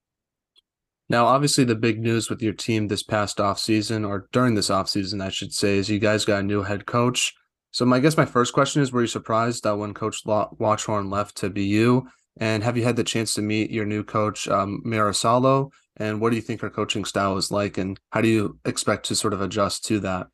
Now, 1.08 1.24
obviously, 1.26 1.64
the 1.64 1.74
big 1.74 2.00
news 2.00 2.28
with 2.28 2.42
your 2.42 2.52
team 2.52 2.88
this 2.88 3.02
past 3.02 3.40
off 3.40 3.58
season, 3.58 4.04
or 4.04 4.28
during 4.30 4.54
this 4.54 4.68
off 4.68 4.90
season, 4.90 5.22
I 5.22 5.30
should 5.30 5.54
say, 5.54 5.78
is 5.78 5.88
you 5.88 5.98
guys 5.98 6.26
got 6.26 6.40
a 6.40 6.42
new 6.42 6.62
head 6.62 6.84
coach. 6.84 7.32
So, 7.70 7.86
my 7.86 7.96
I 7.96 8.00
guess 8.00 8.18
my 8.18 8.26
first 8.26 8.52
question 8.52 8.82
is: 8.82 8.92
Were 8.92 9.00
you 9.00 9.06
surprised 9.06 9.64
that 9.64 9.78
when 9.78 9.94
Coach 9.94 10.22
Watchorn 10.26 11.10
left 11.10 11.36
to 11.38 11.48
BU? 11.48 12.06
And 12.40 12.62
have 12.62 12.76
you 12.76 12.84
had 12.84 12.96
the 12.96 13.04
chance 13.04 13.34
to 13.34 13.42
meet 13.42 13.70
your 13.70 13.86
new 13.86 14.04
coach, 14.04 14.46
um, 14.48 14.82
Mira 14.84 15.14
Salo? 15.14 15.70
And 15.98 16.20
what 16.20 16.30
do 16.30 16.37
you 16.37 16.42
think 16.42 16.61
her 16.61 16.70
coaching 16.70 17.04
style 17.04 17.37
is 17.37 17.50
like? 17.50 17.78
And 17.78 17.98
how 18.11 18.20
do 18.20 18.28
you 18.28 18.58
expect 18.64 19.06
to 19.06 19.16
sort 19.16 19.32
of 19.32 19.40
adjust 19.40 19.84
to 19.87 20.00
that? 20.00 20.28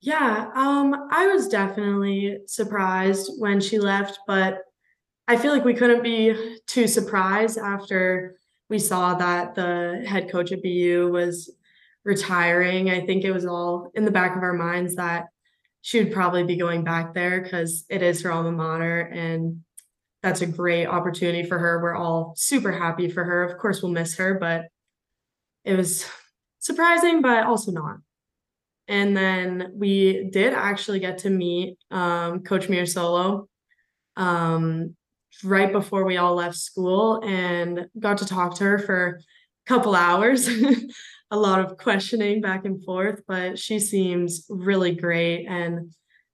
Yeah, 0.00 0.50
um, 0.54 1.08
I 1.10 1.28
was 1.28 1.48
definitely 1.48 2.38
surprised 2.46 3.30
when 3.38 3.60
she 3.60 3.78
left, 3.78 4.18
but 4.26 4.58
I 5.28 5.36
feel 5.36 5.52
like 5.52 5.64
we 5.64 5.74
couldn't 5.74 6.02
be 6.02 6.58
too 6.66 6.88
surprised 6.88 7.56
after 7.56 8.36
we 8.68 8.80
saw 8.80 9.14
that 9.14 9.54
the 9.54 10.04
head 10.06 10.30
coach 10.30 10.50
at 10.50 10.62
BU 10.62 11.10
was 11.12 11.50
retiring. 12.04 12.90
I 12.90 13.06
think 13.06 13.24
it 13.24 13.32
was 13.32 13.46
all 13.46 13.92
in 13.94 14.04
the 14.04 14.10
back 14.10 14.36
of 14.36 14.42
our 14.42 14.52
minds 14.52 14.96
that 14.96 15.26
she 15.82 16.02
would 16.02 16.12
probably 16.12 16.42
be 16.42 16.56
going 16.56 16.82
back 16.82 17.14
there 17.14 17.40
because 17.40 17.84
it 17.88 18.02
is 18.02 18.22
her 18.22 18.32
alma 18.32 18.50
mater 18.50 19.00
and 19.00 19.60
that's 20.22 20.40
a 20.40 20.46
great 20.46 20.86
opportunity 20.86 21.48
for 21.48 21.58
her. 21.58 21.80
We're 21.82 21.96
all 21.96 22.34
super 22.36 22.72
happy 22.72 23.08
for 23.08 23.24
her. 23.24 23.42
Of 23.44 23.58
course, 23.58 23.82
we'll 23.82 23.92
miss 23.92 24.16
her, 24.16 24.34
but 24.34 24.66
it 25.64 25.76
was 25.76 26.06
surprising, 26.60 27.22
but 27.22 27.46
also 27.46 27.72
not. 27.72 27.96
And 28.88 29.16
then 29.16 29.72
we 29.74 30.28
did 30.30 30.52
actually 30.52 31.00
get 31.00 31.18
to 31.18 31.30
meet 31.30 31.78
um, 31.90 32.40
Coach 32.40 32.68
Mira 32.68 32.86
Salo. 32.86 33.48
Um, 34.16 34.94
right 35.42 35.72
before 35.72 36.04
we 36.04 36.18
all 36.18 36.34
left 36.34 36.56
school 36.56 37.20
and 37.24 37.86
got 37.98 38.18
to 38.18 38.26
talk 38.26 38.54
to 38.56 38.64
her 38.64 38.78
for 38.78 39.18
a 39.18 39.68
couple 39.68 39.94
hours. 39.94 40.48
a 41.30 41.36
lot 41.36 41.60
of 41.60 41.78
questioning 41.78 42.42
back 42.42 42.66
and 42.66 42.84
forth, 42.84 43.22
but 43.26 43.58
she 43.58 43.78
seems 43.78 44.44
really 44.50 44.94
great. 44.94 45.46
And 45.48 45.92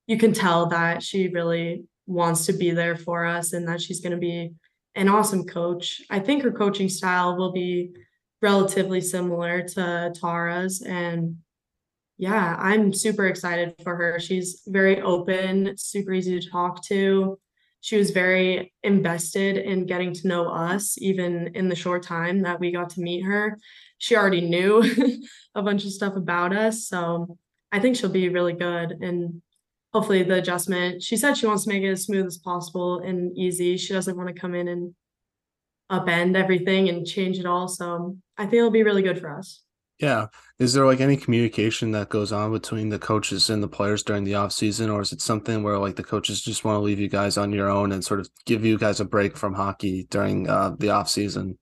you 0.09 0.19
can 0.19 0.33
tell 0.33 0.67
that 0.67 1.03
she 1.03 1.29
really 1.29 1.85
wants 2.09 2.47
to 2.47 2.53
be 2.53 2.71
there 2.71 2.97
for 2.97 3.25
us 3.25 3.53
and 3.53 3.69
that 3.69 3.81
she's 3.81 4.01
going 4.01 4.13
to 4.13 4.19
be 4.19 4.53
an 4.95 5.09
awesome 5.09 5.45
coach. 5.45 6.03
I 6.11 6.19
think 6.19 6.43
her 6.43 6.51
coaching 6.51 6.89
style 6.89 7.37
will 7.37 7.53
be 7.53 7.93
relatively 8.43 9.01
similar 9.01 9.63
to 9.63 10.13
Tara's. 10.15 10.83
And 10.83 11.37
yeah, 12.17 12.57
I'm 12.59 12.93
super 12.93 13.27
excited 13.27 13.75
for 13.85 13.95
her. 13.95 14.19
She's 14.19 14.63
very 14.67 15.01
open, 15.01 15.77
super 15.77 16.13
easy 16.13 16.41
to 16.41 16.51
talk 16.51 16.83
to 16.87 17.39
she 17.81 17.97
was 17.97 18.11
very 18.11 18.73
invested 18.83 19.57
in 19.57 19.87
getting 19.87 20.13
to 20.13 20.29
know 20.29 20.49
us, 20.49 20.99
even 20.99 21.51
in 21.55 21.69
the 21.69 21.77
short 21.77 22.03
time 22.03 22.43
that 22.43 22.59
we 22.59 22.73
got 22.73 22.91
to 22.91 23.01
meet 23.01 23.23
her. 23.23 23.59
She 23.99 24.17
already 24.17 24.41
knew 24.41 24.85
a 25.55 25.63
bunch 25.63 25.85
of 25.85 25.93
stuff 25.93 26.17
about 26.17 26.55
us. 26.55 26.89
So 26.89 27.39
I 27.71 27.79
think 27.79 27.97
she'll 27.97 28.11
be 28.11 28.29
really 28.29 28.53
good. 28.53 28.93
And 29.01 29.43
hopefully, 29.93 30.23
the 30.23 30.37
adjustment, 30.37 31.03
she 31.03 31.17
said 31.17 31.37
she 31.37 31.47
wants 31.47 31.65
to 31.65 31.71
make 31.71 31.83
it 31.83 31.91
as 31.91 32.05
smooth 32.05 32.27
as 32.27 32.39
possible 32.39 33.01
and 33.01 33.37
easy. 33.37 33.77
She 33.77 33.93
doesn't 33.93 34.17
want 34.17 34.29
to 34.29 34.41
come 34.41 34.55
in 34.55 34.69
and 34.69 34.95
upend 35.91 36.37
everything 36.37 36.89
and 36.89 37.07
change 37.07 37.39
it 37.39 37.47
all. 37.47 37.69
So 37.69 38.17
I 38.37 38.43
think 38.43 38.55
it'll 38.55 38.71
be 38.71 38.83
really 38.83 39.03
good 39.03 39.21
for 39.21 39.37
us. 39.37 39.63
Yeah. 39.99 40.27
Is 40.61 40.73
there 40.73 40.87
like 40.87 41.01
any 41.01 41.17
communication 41.17 41.91
that 41.93 42.09
goes 42.09 42.31
on 42.31 42.53
between 42.53 42.89
the 42.89 43.01
coaches 43.01 43.51
and 43.51 43.63
the 43.63 43.69
players 43.69 44.05
during 44.05 44.23
the 44.23 44.37
off 44.37 44.53
season, 44.53 44.91
or 44.91 45.01
is 45.01 45.13
it 45.13 45.21
something 45.21 45.63
where 45.63 45.79
like 45.79 45.97
the 45.97 46.05
coaches 46.05 46.41
just 46.41 46.65
want 46.65 46.77
to 46.77 46.81
leave 46.81 47.01
you 47.01 47.09
guys 47.09 47.37
on 47.37 47.53
your 47.53 47.69
own 47.69 47.91
and 47.91 48.05
sort 48.05 48.21
of 48.21 48.29
give 48.47 48.65
you 48.65 48.79
guys 48.79 49.01
a 49.01 49.05
break 49.05 49.37
from 49.37 49.55
hockey 49.55 50.07
during 50.11 50.49
uh, 50.49 50.75
the 50.79 50.91
off 50.91 51.09
season? 51.09 51.59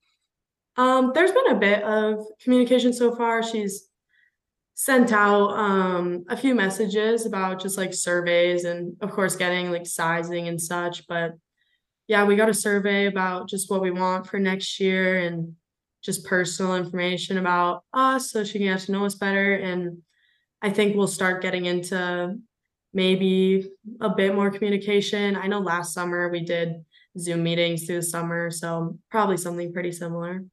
Um, 0.77 1.13
there's 1.15 1.33
been 1.33 1.51
a 1.51 1.59
bit 1.59 1.83
of 1.85 2.27
communication 2.43 2.93
so 2.93 3.15
far. 3.15 3.43
She's 3.43 3.89
sent 4.87 5.11
out 5.11 5.49
um 5.59 6.25
a 6.29 6.37
few 6.37 6.55
messages 6.55 7.27
about 7.27 7.61
just 7.61 7.77
like 7.77 7.93
surveys 7.93 8.63
and 8.63 8.97
of 9.01 9.11
course 9.11 9.35
getting 9.35 9.73
like 9.73 9.85
sizing 9.85 10.47
and 10.47 10.63
such 10.63 11.05
but 11.09 11.33
yeah 12.07 12.23
we 12.23 12.37
got 12.37 12.49
a 12.49 12.55
survey 12.55 13.07
about 13.07 13.49
just 13.49 13.69
what 13.69 13.83
we 13.83 13.91
want 13.91 14.29
for 14.29 14.39
next 14.39 14.79
year 14.79 15.19
and 15.19 15.57
just 16.05 16.25
personal 16.25 16.77
information 16.77 17.37
about 17.37 17.83
us 17.93 18.31
so 18.31 18.45
she 18.45 18.59
can 18.59 18.69
get 18.69 18.79
to 18.79 18.93
know 18.93 19.05
us 19.05 19.17
better. 19.17 19.55
And 19.55 20.03
i 20.63 20.71
think 20.71 20.95
we'll 20.95 21.09
start 21.09 21.43
getting 21.43 21.65
into 21.67 22.39
maybe 22.95 23.69
a 24.01 24.09
bit 24.09 24.37
more 24.37 24.53
communication. 24.53 25.35
I 25.35 25.49
know 25.49 25.59
last 25.59 25.95
summer 25.95 26.29
we 26.29 26.45
did 26.45 26.85
zoom 27.19 27.43
meetings 27.43 27.87
through 27.87 27.97
the 27.97 28.03
summer 28.03 28.53
so 28.53 28.97
probably 29.11 29.37
something 29.37 29.73
pretty 29.73 29.91
similar 29.91 30.45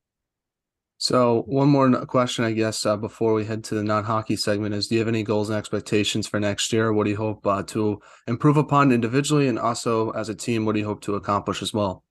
so 1.04 1.44
one 1.48 1.68
more 1.68 2.06
question, 2.06 2.46
I 2.46 2.54
guess, 2.54 2.86
uh, 2.86 2.96
before 2.96 3.34
we 3.34 3.44
head 3.44 3.66
to 3.66 3.76
the 3.76 3.84
non-hockey 3.84 4.38
segment 4.38 4.74
is: 4.74 4.88
Do 4.88 4.96
you 4.96 5.00
have 5.00 5.10
any 5.10 5.22
goals 5.22 5.50
and 5.50 5.58
expectations 5.58 6.28
for 6.30 6.39
next 6.39 6.72
year? 6.72 6.94
What 6.94 7.04
do 7.04 7.10
you 7.10 7.18
hope 7.18 7.46
uh, 7.46 7.62
to 7.63 8.00
improve 8.26 8.56
upon 8.56 8.94
individually, 8.94 9.50
and 9.50 9.60
also 9.60 10.12
as 10.12 10.30
a 10.30 10.34
team? 10.34 10.66
What 10.66 10.76
do 10.76 10.80
you 10.80 10.86
hope 10.86 11.02
to 11.02 11.16
accomplish 11.16 11.62
as 11.62 11.74
well? 11.74 12.06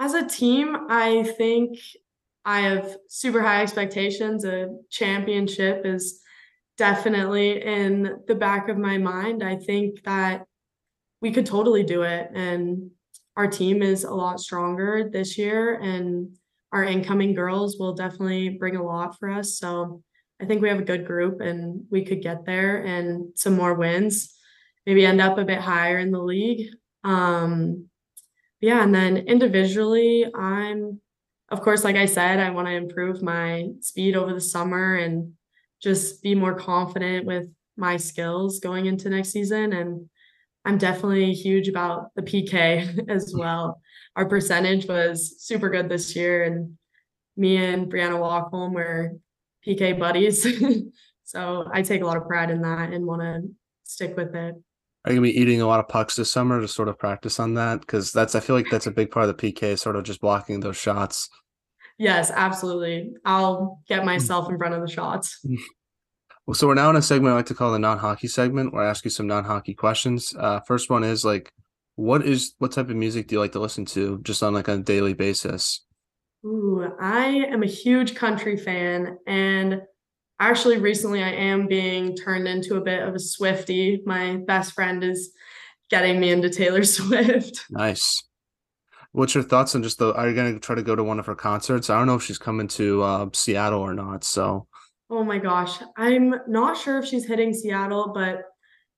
As 0.00 0.14
a 0.14 0.26
team, 0.26 0.76
I 0.88 1.22
think 1.38 1.78
I 2.44 2.62
have 2.62 2.96
super 3.08 3.40
high 3.40 3.62
expectations. 3.62 4.44
A 4.44 4.76
championship 4.90 5.86
is 5.86 6.22
definitely 6.76 7.62
in 7.62 8.16
the 8.26 8.34
back 8.34 8.68
of 8.68 8.78
my 8.78 8.98
mind. 8.98 9.44
I 9.44 9.54
think 9.54 10.02
that 10.02 10.44
we 11.20 11.30
could 11.30 11.46
totally 11.46 11.84
do 11.84 12.02
it, 12.02 12.30
and 12.34 12.90
our 13.36 13.46
team 13.46 13.80
is 13.80 14.02
a 14.02 14.12
lot 14.12 14.40
stronger 14.40 15.08
this 15.08 15.38
year, 15.38 15.78
and 15.80 16.36
our 16.74 16.84
incoming 16.84 17.34
girls 17.34 17.78
will 17.78 17.94
definitely 17.94 18.48
bring 18.48 18.74
a 18.74 18.82
lot 18.82 19.16
for 19.16 19.30
us. 19.30 19.56
So 19.58 20.02
I 20.42 20.44
think 20.44 20.60
we 20.60 20.68
have 20.68 20.80
a 20.80 20.84
good 20.84 21.06
group 21.06 21.40
and 21.40 21.84
we 21.88 22.04
could 22.04 22.20
get 22.20 22.44
there 22.44 22.82
and 22.82 23.28
some 23.36 23.54
more 23.54 23.74
wins, 23.74 24.34
maybe 24.84 25.06
end 25.06 25.20
up 25.20 25.38
a 25.38 25.44
bit 25.44 25.60
higher 25.60 25.98
in 25.98 26.10
the 26.10 26.18
league. 26.18 26.66
Um, 27.04 27.86
yeah, 28.60 28.82
and 28.82 28.92
then 28.92 29.18
individually, 29.18 30.26
I'm, 30.34 31.00
of 31.48 31.60
course, 31.60 31.84
like 31.84 31.94
I 31.94 32.06
said, 32.06 32.40
I 32.40 32.50
want 32.50 32.66
to 32.66 32.74
improve 32.74 33.22
my 33.22 33.68
speed 33.80 34.16
over 34.16 34.34
the 34.34 34.40
summer 34.40 34.96
and 34.96 35.34
just 35.80 36.22
be 36.22 36.34
more 36.34 36.54
confident 36.54 37.24
with 37.24 37.46
my 37.76 37.98
skills 37.98 38.58
going 38.58 38.86
into 38.86 39.10
next 39.10 39.30
season. 39.30 39.72
And 39.72 40.10
I'm 40.64 40.78
definitely 40.78 41.32
huge 41.34 41.68
about 41.68 42.14
the 42.16 42.22
PK 42.22 43.08
as 43.08 43.34
mm. 43.34 43.40
well 43.40 43.80
our 44.16 44.26
percentage 44.26 44.86
was 44.86 45.34
super 45.38 45.68
good 45.68 45.88
this 45.88 46.14
year. 46.14 46.44
And 46.44 46.76
me 47.36 47.56
and 47.56 47.90
Brianna 47.90 48.18
Walkholm 48.18 48.72
were 48.72 49.12
PK 49.66 49.98
buddies. 49.98 50.46
so 51.24 51.68
I 51.72 51.82
take 51.82 52.02
a 52.02 52.06
lot 52.06 52.16
of 52.16 52.26
pride 52.26 52.50
in 52.50 52.62
that 52.62 52.92
and 52.92 53.06
want 53.06 53.22
to 53.22 53.42
stick 53.84 54.16
with 54.16 54.34
it. 54.34 54.54
Are 55.06 55.12
you 55.12 55.18
gonna 55.18 55.28
be 55.28 55.38
eating 55.38 55.60
a 55.60 55.66
lot 55.66 55.80
of 55.80 55.88
pucks 55.88 56.16
this 56.16 56.32
summer 56.32 56.62
to 56.62 56.68
sort 56.68 56.88
of 56.88 56.98
practice 56.98 57.38
on 57.38 57.54
that? 57.54 57.80
Because 57.80 58.10
that's 58.10 58.34
I 58.34 58.40
feel 58.40 58.56
like 58.56 58.70
that's 58.70 58.86
a 58.86 58.90
big 58.90 59.10
part 59.10 59.28
of 59.28 59.36
the 59.36 59.52
PK, 59.52 59.78
sort 59.78 59.96
of 59.96 60.04
just 60.04 60.20
blocking 60.20 60.60
those 60.60 60.78
shots. 60.78 61.28
Yes, 61.98 62.30
absolutely. 62.34 63.12
I'll 63.24 63.82
get 63.86 64.02
mm. 64.02 64.06
myself 64.06 64.48
in 64.48 64.56
front 64.56 64.74
of 64.74 64.80
the 64.80 64.88
shots. 64.88 65.44
Well, 66.46 66.54
so 66.54 66.66
we're 66.66 66.74
now 66.74 66.90
in 66.90 66.96
a 66.96 67.02
segment 67.02 67.32
I 67.32 67.36
like 67.36 67.46
to 67.46 67.54
call 67.54 67.72
the 67.72 67.78
non-hockey 67.78 68.28
segment, 68.28 68.72
where 68.72 68.84
I 68.84 68.90
ask 68.90 69.04
you 69.04 69.10
some 69.10 69.26
non-hockey 69.26 69.74
questions. 69.74 70.34
Uh, 70.38 70.60
first 70.60 70.90
one 70.90 71.02
is 71.02 71.24
like, 71.24 71.50
what 71.96 72.26
is 72.26 72.54
what 72.58 72.72
type 72.72 72.90
of 72.90 72.96
music 72.96 73.28
do 73.28 73.36
you 73.36 73.40
like 73.40 73.52
to 73.52 73.60
listen 73.60 73.84
to 73.86 74.18
just 74.22 74.42
on 74.42 74.52
like 74.52 74.68
a 74.68 74.78
daily 74.78 75.14
basis? 75.14 75.84
Ooh, 76.44 76.86
I 77.00 77.26
am 77.26 77.62
a 77.62 77.66
huge 77.66 78.14
country 78.14 78.56
fan 78.56 79.16
and 79.26 79.80
actually 80.40 80.78
recently 80.78 81.22
I 81.22 81.30
am 81.30 81.66
being 81.66 82.16
turned 82.16 82.48
into 82.48 82.76
a 82.76 82.80
bit 82.80 83.02
of 83.02 83.14
a 83.14 83.18
Swiftie. 83.18 84.04
My 84.04 84.36
best 84.36 84.72
friend 84.72 85.02
is 85.02 85.32
getting 85.88 86.20
me 86.20 86.30
into 86.30 86.50
Taylor 86.50 86.84
Swift. 86.84 87.64
Nice. 87.70 88.22
What's 89.12 89.34
your 89.34 89.44
thoughts 89.44 89.76
on 89.76 89.84
just 89.84 89.98
the 89.98 90.12
are 90.14 90.28
you 90.28 90.34
gonna 90.34 90.58
try 90.58 90.74
to 90.74 90.82
go 90.82 90.96
to 90.96 91.04
one 91.04 91.20
of 91.20 91.26
her 91.26 91.36
concerts? 91.36 91.88
I 91.88 91.96
don't 91.96 92.08
know 92.08 92.16
if 92.16 92.24
she's 92.24 92.38
coming 92.38 92.68
to 92.68 93.02
uh, 93.02 93.28
Seattle 93.32 93.80
or 93.80 93.94
not. 93.94 94.24
So 94.24 94.66
Oh 95.10 95.22
my 95.22 95.38
gosh. 95.38 95.78
I'm 95.96 96.34
not 96.48 96.76
sure 96.76 96.98
if 96.98 97.04
she's 97.06 97.26
hitting 97.26 97.52
Seattle, 97.52 98.12
but 98.14 98.42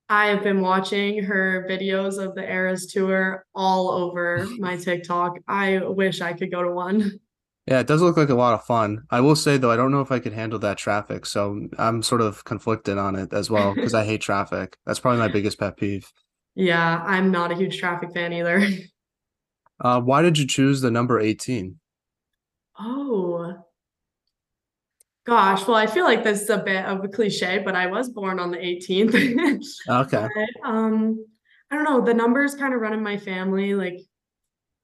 I 0.08 0.26
have 0.26 0.42
been 0.42 0.60
watching 0.60 1.22
her 1.24 1.66
videos 1.68 2.24
of 2.24 2.34
the 2.34 2.48
Eras 2.48 2.86
tour 2.92 3.44
all 3.54 3.90
over 3.90 4.46
my 4.58 4.76
TikTok. 4.88 5.38
I 5.48 5.78
wish 5.78 6.20
I 6.20 6.32
could 6.32 6.50
go 6.50 6.62
to 6.62 6.70
one. 6.70 7.18
Yeah, 7.66 7.80
it 7.80 7.88
does 7.88 8.00
look 8.00 8.16
like 8.16 8.28
a 8.28 8.34
lot 8.34 8.54
of 8.54 8.64
fun. 8.64 9.02
I 9.10 9.20
will 9.20 9.34
say 9.34 9.56
though, 9.56 9.72
I 9.72 9.76
don't 9.76 9.90
know 9.90 10.00
if 10.00 10.12
I 10.12 10.20
could 10.20 10.32
handle 10.32 10.60
that 10.60 10.78
traffic, 10.78 11.26
so 11.26 11.66
I'm 11.76 12.00
sort 12.00 12.20
of 12.20 12.44
conflicted 12.44 12.96
on 12.96 13.16
it 13.16 13.32
as 13.32 13.50
well 13.50 13.74
because 13.74 13.92
I 13.92 14.04
hate 14.04 14.20
traffic. 14.20 14.76
That's 14.86 15.00
probably 15.00 15.18
my 15.18 15.26
biggest 15.28 15.58
pet 15.58 15.76
peeve. 15.76 16.12
Yeah, 16.54 17.02
I'm 17.04 17.32
not 17.32 17.50
a 17.50 17.56
huge 17.56 17.78
traffic 17.78 18.12
fan 18.12 18.32
either. 18.32 18.66
Uh, 19.78 20.00
why 20.00 20.22
did 20.22 20.38
you 20.38 20.46
choose 20.46 20.80
the 20.80 20.90
number 20.90 21.20
18? 21.20 21.78
Oh, 22.78 23.65
Gosh, 25.26 25.66
well, 25.66 25.76
I 25.76 25.88
feel 25.88 26.04
like 26.04 26.22
this 26.22 26.42
is 26.42 26.50
a 26.50 26.58
bit 26.58 26.84
of 26.84 27.04
a 27.04 27.08
cliche, 27.08 27.60
but 27.64 27.74
I 27.74 27.88
was 27.88 28.08
born 28.08 28.38
on 28.38 28.52
the 28.52 28.58
18th. 28.58 29.60
okay. 29.88 30.28
But, 30.34 30.68
um, 30.68 31.26
I 31.70 31.74
don't 31.74 31.84
know, 31.84 32.00
the 32.00 32.14
numbers 32.14 32.54
kind 32.54 32.72
of 32.72 32.80
run 32.80 32.92
in 32.92 33.02
my 33.02 33.16
family, 33.16 33.74
like 33.74 33.98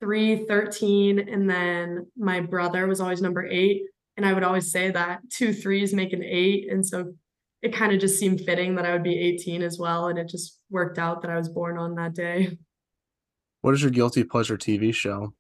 three, 0.01 0.45
13, 0.47 1.29
and 1.29 1.49
then 1.49 2.09
my 2.17 2.41
brother 2.41 2.89
was 2.89 3.01
always 3.01 3.23
number 3.23 3.47
eight. 3.47 3.83
And 4.17 4.27
I 4.27 4.33
would 4.33 4.43
always 4.43 4.73
say 4.73 4.91
that 4.91 5.21
two 5.31 5.55
threes 5.55 5.95
make 5.95 6.13
an 6.13 6.25
eight. 6.25 6.71
And 6.71 6.85
so 6.85 7.15
it 7.63 7.73
kind 7.73 7.93
of 7.93 8.01
just 8.01 8.19
seemed 8.19 8.41
fitting 8.41 8.75
that 8.75 8.85
I 8.85 8.93
would 8.93 9.05
be 9.05 9.17
18 9.17 9.63
as 9.63 9.79
well. 9.79 10.09
And 10.09 10.19
it 10.19 10.29
just 10.29 10.59
worked 10.71 10.99
out 10.99 11.23
that 11.23 11.31
I 11.31 11.37
was 11.37 11.49
born 11.49 11.79
on 11.79 11.95
that 11.95 12.15
day. 12.15 12.59
What 13.61 13.75
is 13.75 13.83
your 13.83 13.93
guilty 13.93 14.25
pleasure 14.25 14.59
TV 14.59 14.93
show? 14.93 15.35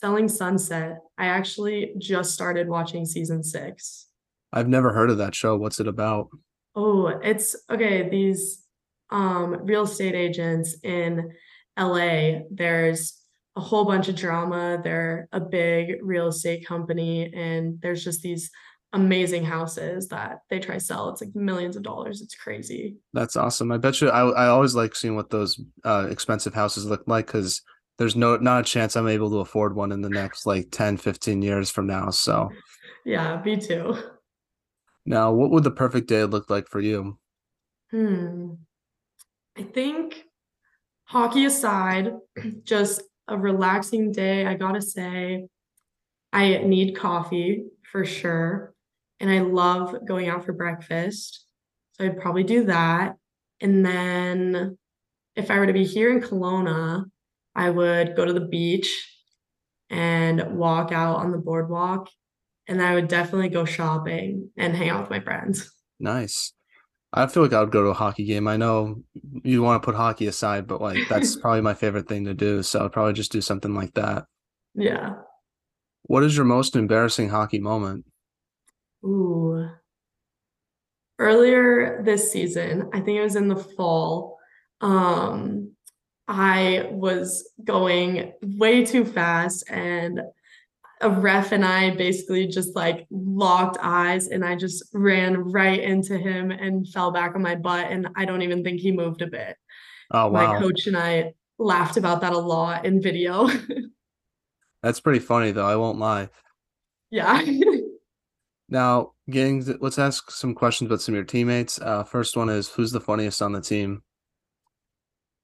Selling 0.00 0.28
Sunset. 0.28 0.98
I 1.16 1.26
actually 1.26 1.94
just 1.98 2.32
started 2.32 2.68
watching 2.68 3.06
season 3.06 3.42
six. 3.42 4.06
I've 4.52 4.68
never 4.68 4.92
heard 4.92 5.10
of 5.10 5.18
that 5.18 5.34
show. 5.34 5.56
What's 5.56 5.80
it 5.80 5.88
about? 5.88 6.28
Oh, 6.74 7.06
it's 7.06 7.56
okay. 7.70 8.08
These 8.08 8.62
um 9.10 9.64
real 9.64 9.82
estate 9.82 10.14
agents 10.14 10.76
in 10.82 11.32
LA, 11.78 12.40
there's 12.50 13.20
a 13.56 13.60
whole 13.60 13.84
bunch 13.84 14.08
of 14.08 14.16
drama. 14.16 14.80
They're 14.82 15.28
a 15.32 15.40
big 15.40 15.98
real 16.02 16.28
estate 16.28 16.66
company, 16.66 17.32
and 17.32 17.80
there's 17.80 18.02
just 18.02 18.22
these 18.22 18.50
amazing 18.92 19.44
houses 19.44 20.08
that 20.08 20.38
they 20.50 20.60
try 20.60 20.76
to 20.76 20.80
sell. 20.80 21.08
It's 21.10 21.20
like 21.20 21.34
millions 21.34 21.76
of 21.76 21.82
dollars. 21.82 22.20
It's 22.20 22.34
crazy. 22.34 22.96
That's 23.12 23.36
awesome. 23.36 23.70
I 23.72 23.78
bet 23.78 24.00
you 24.00 24.08
I 24.08 24.28
I 24.28 24.46
always 24.48 24.74
like 24.74 24.94
seeing 24.96 25.16
what 25.16 25.30
those 25.30 25.60
uh, 25.84 26.08
expensive 26.10 26.54
houses 26.54 26.86
look 26.86 27.02
like 27.06 27.26
because 27.26 27.62
there's 27.98 28.16
no 28.16 28.36
not 28.36 28.60
a 28.60 28.64
chance 28.64 28.96
I'm 28.96 29.08
able 29.08 29.30
to 29.30 29.38
afford 29.38 29.74
one 29.74 29.92
in 29.92 30.00
the 30.00 30.10
next 30.10 30.46
like 30.46 30.68
10, 30.70 30.96
15 30.96 31.42
years 31.42 31.70
from 31.70 31.86
now. 31.86 32.10
So 32.10 32.50
yeah, 33.04 33.40
me 33.44 33.56
too. 33.56 33.96
Now, 35.06 35.32
what 35.32 35.50
would 35.50 35.64
the 35.64 35.70
perfect 35.70 36.08
day 36.08 36.24
look 36.24 36.48
like 36.48 36.68
for 36.68 36.80
you? 36.80 37.18
Hmm. 37.90 38.54
I 39.56 39.62
think 39.62 40.24
hockey 41.04 41.44
aside, 41.44 42.14
just 42.64 43.02
a 43.28 43.36
relaxing 43.36 44.12
day. 44.12 44.46
I 44.46 44.54
gotta 44.54 44.82
say, 44.82 45.46
I 46.32 46.58
need 46.58 46.96
coffee 46.96 47.64
for 47.92 48.04
sure. 48.04 48.74
And 49.20 49.30
I 49.30 49.40
love 49.40 49.94
going 50.06 50.28
out 50.28 50.44
for 50.44 50.52
breakfast. 50.52 51.46
So 51.92 52.04
I'd 52.04 52.20
probably 52.20 52.42
do 52.42 52.64
that. 52.64 53.14
And 53.60 53.86
then 53.86 54.76
if 55.36 55.50
I 55.50 55.58
were 55.58 55.66
to 55.66 55.72
be 55.72 55.84
here 55.84 56.10
in 56.10 56.20
Kelowna, 56.20 57.04
I 57.54 57.70
would 57.70 58.16
go 58.16 58.24
to 58.24 58.32
the 58.32 58.40
beach 58.40 59.10
and 59.90 60.56
walk 60.56 60.92
out 60.92 61.16
on 61.16 61.30
the 61.30 61.38
boardwalk. 61.38 62.08
And 62.66 62.80
I 62.80 62.94
would 62.94 63.08
definitely 63.08 63.50
go 63.50 63.64
shopping 63.64 64.50
and 64.56 64.74
hang 64.74 64.88
out 64.88 65.02
with 65.02 65.10
my 65.10 65.20
friends. 65.20 65.70
Nice. 66.00 66.52
I 67.12 67.26
feel 67.26 67.44
like 67.44 67.52
I 67.52 67.60
would 67.60 67.70
go 67.70 67.84
to 67.84 67.90
a 67.90 67.94
hockey 67.94 68.24
game. 68.24 68.48
I 68.48 68.56
know 68.56 69.02
you 69.44 69.62
want 69.62 69.80
to 69.80 69.86
put 69.86 69.94
hockey 69.94 70.26
aside, 70.26 70.66
but 70.66 70.80
like 70.80 70.98
that's 71.08 71.36
probably 71.40 71.60
my 71.60 71.74
favorite 71.74 72.08
thing 72.08 72.24
to 72.24 72.34
do. 72.34 72.62
So 72.62 72.84
I'd 72.84 72.92
probably 72.92 73.12
just 73.12 73.30
do 73.30 73.40
something 73.40 73.74
like 73.74 73.94
that. 73.94 74.24
Yeah. 74.74 75.14
What 76.02 76.24
is 76.24 76.36
your 76.36 76.44
most 76.44 76.74
embarrassing 76.74 77.28
hockey 77.28 77.60
moment? 77.60 78.04
Ooh. 79.04 79.68
Earlier 81.18 82.02
this 82.04 82.32
season, 82.32 82.90
I 82.92 83.00
think 83.00 83.18
it 83.18 83.22
was 83.22 83.36
in 83.36 83.48
the 83.48 83.56
fall. 83.56 84.38
Um, 84.80 85.74
I 86.26 86.88
was 86.90 87.50
going 87.62 88.32
way 88.42 88.84
too 88.84 89.04
fast 89.04 89.64
and 89.68 90.20
a 91.00 91.10
ref 91.10 91.52
and 91.52 91.64
I 91.64 91.90
basically 91.90 92.46
just 92.46 92.74
like 92.74 93.06
locked 93.10 93.76
eyes 93.82 94.28
and 94.28 94.44
I 94.44 94.56
just 94.56 94.84
ran 94.94 95.36
right 95.36 95.80
into 95.80 96.16
him 96.16 96.50
and 96.50 96.88
fell 96.88 97.10
back 97.10 97.34
on 97.34 97.42
my 97.42 97.54
butt 97.54 97.90
and 97.90 98.08
I 98.16 98.24
don't 98.24 98.42
even 98.42 98.64
think 98.64 98.80
he 98.80 98.90
moved 98.90 99.20
a 99.20 99.26
bit. 99.26 99.56
Oh 100.10 100.28
wow. 100.28 100.54
My 100.54 100.58
coach 100.58 100.86
and 100.86 100.96
I 100.96 101.34
laughed 101.58 101.96
about 101.96 102.22
that 102.22 102.32
a 102.32 102.38
lot 102.38 102.86
in 102.86 103.02
video. 103.02 103.48
That's 104.82 105.00
pretty 105.00 105.20
funny 105.20 105.50
though, 105.50 105.66
I 105.66 105.76
won't 105.76 105.98
lie. 105.98 106.30
Yeah. 107.10 107.44
Now, 108.68 109.12
getting 109.30 109.62
to, 109.64 109.78
let's 109.80 109.98
ask 109.98 110.30
some 110.30 110.54
questions 110.54 110.88
about 110.88 111.00
some 111.00 111.14
of 111.14 111.16
your 111.16 111.24
teammates. 111.24 111.80
Uh, 111.80 112.02
first 112.02 112.36
one 112.36 112.48
is 112.48 112.68
who's 112.68 112.92
the 112.92 113.00
funniest 113.00 113.42
on 113.42 113.52
the 113.52 113.60
team? 113.60 114.02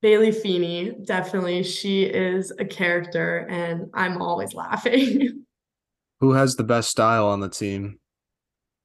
Bailey 0.02 0.32
Feeney, 0.32 0.92
definitely. 1.04 1.62
She 1.62 2.04
is 2.04 2.52
a 2.58 2.64
character, 2.64 3.46
and 3.50 3.90
I'm 3.94 4.22
always 4.22 4.54
laughing. 4.54 5.44
Who 6.20 6.32
has 6.32 6.56
the 6.56 6.64
best 6.64 6.90
style 6.90 7.28
on 7.28 7.40
the 7.40 7.48
team? 7.48 7.98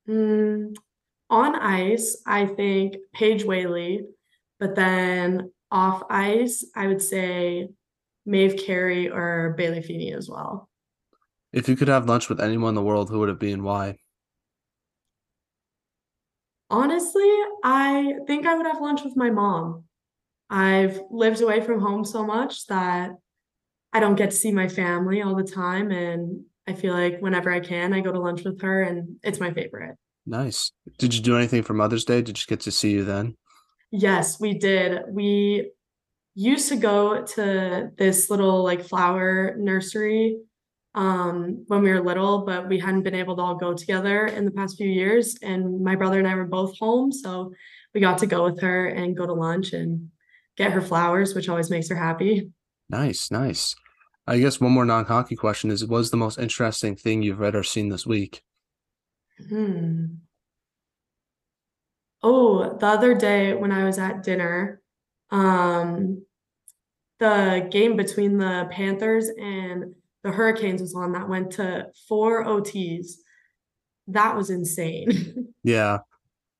Mm, 0.08 0.76
on 1.30 1.56
ice, 1.56 2.22
I 2.26 2.46
think 2.46 2.98
Paige 3.14 3.44
Whaley, 3.44 4.06
but 4.60 4.76
then 4.76 5.52
off 5.72 6.04
ice, 6.10 6.66
I 6.76 6.88
would 6.88 7.02
say 7.02 7.70
Maeve 8.26 8.58
Carey 8.58 9.10
or 9.10 9.54
Bailey 9.58 9.82
Feeney 9.82 10.14
as 10.14 10.30
well. 10.30 10.70
If 11.52 11.68
you 11.70 11.76
could 11.76 11.88
have 11.88 12.08
lunch 12.08 12.30
with 12.30 12.42
anyone 12.42 12.70
in 12.70 12.76
the 12.76 12.84
world, 12.84 13.10
who 13.10 13.20
would 13.20 13.30
it 13.30 13.40
be 13.40 13.52
and 13.52 13.64
why? 13.64 13.98
Honestly, 16.70 17.32
I 17.64 18.16
think 18.28 18.46
I 18.46 18.56
would 18.56 18.66
have 18.66 18.82
lunch 18.82 19.04
with 19.04 19.16
my 19.16 19.30
mom. 19.30 19.85
I've 20.50 21.02
lived 21.10 21.42
away 21.42 21.62
from 21.62 21.80
home 21.80 22.06
so 22.06 22.26
much 22.26 22.68
that 22.68 23.12
I 23.92 24.00
don't 24.00 24.16
get 24.16 24.32
to 24.32 24.36
see 24.36 24.52
my 24.52 24.68
family 24.68 25.22
all 25.22 25.36
the 25.36 25.44
time. 25.44 25.92
And 25.92 26.44
I 26.68 26.74
feel 26.74 26.94
like 26.94 27.20
whenever 27.20 27.52
I 27.52 27.60
can, 27.60 27.94
I 27.94 28.02
go 28.02 28.12
to 28.12 28.20
lunch 28.20 28.44
with 28.44 28.62
her, 28.62 28.84
and 28.84 29.18
it's 29.24 29.40
my 29.40 29.54
favorite. 29.54 29.96
Nice. 30.26 30.72
Did 30.98 31.14
you 31.14 31.22
do 31.22 31.38
anything 31.38 31.64
for 31.64 31.74
Mother's 31.74 32.06
Day? 32.06 32.22
Did 32.22 32.40
you 32.40 32.46
get 32.48 32.62
to 32.62 32.72
see 32.72 32.92
you 32.92 33.04
then? 33.04 33.36
Yes, 33.92 34.40
we 34.40 34.58
did. 34.58 35.04
We 35.10 35.72
used 36.34 36.70
to 36.70 36.76
go 36.76 37.24
to 37.24 37.92
this 37.98 38.30
little 38.30 38.64
like 38.64 38.84
flower 38.84 39.56
nursery 39.58 40.38
um, 40.96 41.64
when 41.68 41.82
we 41.82 41.92
were 41.92 42.04
little, 42.04 42.40
but 42.40 42.68
we 42.68 42.80
hadn't 42.80 43.04
been 43.04 43.16
able 43.16 43.36
to 43.36 43.42
all 43.42 43.56
go 43.56 43.74
together 43.74 44.26
in 44.26 44.46
the 44.46 44.52
past 44.52 44.78
few 44.78 44.90
years. 44.90 45.38
And 45.42 45.82
my 45.84 45.96
brother 45.96 46.18
and 46.18 46.28
I 46.28 46.36
were 46.36 46.46
both 46.46 46.78
home, 46.80 47.12
so 47.12 47.54
we 47.94 48.02
got 48.02 48.18
to 48.20 48.28
go 48.28 48.44
with 48.44 48.60
her 48.62 48.88
and 48.88 49.16
go 49.16 49.26
to 49.26 49.34
lunch 49.34 49.74
and 49.74 50.10
get 50.58 50.72
her 50.72 50.82
flowers, 50.82 51.36
which 51.36 51.50
always 51.50 51.70
makes 51.70 51.90
her 51.90 51.96
happy. 51.96 52.52
Nice, 52.90 53.32
nice. 53.32 53.76
I 54.28 54.40
guess 54.40 54.60
one 54.60 54.72
more 54.72 54.86
non-hockey 54.86 55.36
question 55.36 55.72
is: 55.72 55.86
What's 55.86 56.10
the 56.10 56.18
most 56.18 56.40
interesting 56.40 56.96
thing 56.96 57.22
you've 57.22 57.40
read 57.40 57.56
or 57.56 57.64
seen 57.64 57.90
this 57.90 58.06
week? 58.06 58.42
Hmm. 59.50 60.06
Oh, 62.24 62.78
the 62.78 62.88
other 62.88 63.14
day 63.14 63.54
when 63.54 63.72
I 63.72 63.84
was 63.84 64.00
at 64.00 64.24
dinner, 64.24 64.82
um, 65.30 66.26
the 67.20 67.68
game 67.70 67.96
between 67.96 68.38
the 68.38 68.68
Panthers 68.72 69.30
and 69.30 69.94
the 70.24 70.32
Hurricanes 70.32 70.82
was 70.82 70.96
on 70.96 71.12
that 71.12 71.30
went 71.30 71.52
to 71.52 71.88
four 72.08 72.44
OTs. 72.44 73.12
That 74.08 74.36
was 74.36 74.50
insane. 74.50 75.50
Yeah. 75.64 76.00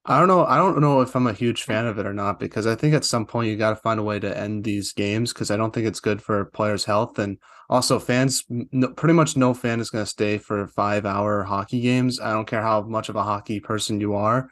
I 0.08 0.20
don't 0.20 0.28
know. 0.28 0.46
I 0.46 0.58
don't 0.58 0.80
know 0.80 1.02
if 1.02 1.16
I'm 1.16 1.26
a 1.26 1.34
huge 1.34 1.64
fan 1.64 1.88
of 1.88 1.98
it 1.98 2.06
or 2.06 2.14
not 2.14 2.40
because 2.40 2.68
I 2.68 2.76
think 2.76 2.94
at 2.94 3.04
some 3.04 3.26
point 3.26 3.50
you 3.50 3.58
got 3.58 3.72
to 3.72 3.76
find 3.78 4.00
a 4.00 4.04
way 4.04 4.20
to 4.20 4.38
end 4.38 4.64
these 4.64 4.94
games 4.94 5.34
because 5.34 5.50
I 5.50 5.58
don't 5.58 5.74
think 5.74 5.88
it's 5.88 6.00
good 6.00 6.22
for 6.22 6.46
players' 6.46 6.86
health 6.86 7.18
and 7.18 7.40
also 7.70 7.98
fans. 7.98 8.44
No, 8.50 8.90
pretty 8.90 9.14
much 9.16 9.36
no 9.36 9.56
fan 9.56 9.80
is 9.80 9.90
going 9.90 10.04
to 10.04 10.10
stay 10.10 10.38
for 10.38 10.68
five 10.68 11.08
hour 11.08 11.44
hockey 11.44 11.82
games. 11.82 12.20
I 12.20 12.34
don't 12.34 12.48
care 12.48 12.62
how 12.62 12.82
much 12.82 13.10
of 13.10 13.16
a 13.16 13.24
hockey 13.24 13.60
person 13.60 14.00
you 14.00 14.14
are, 14.14 14.48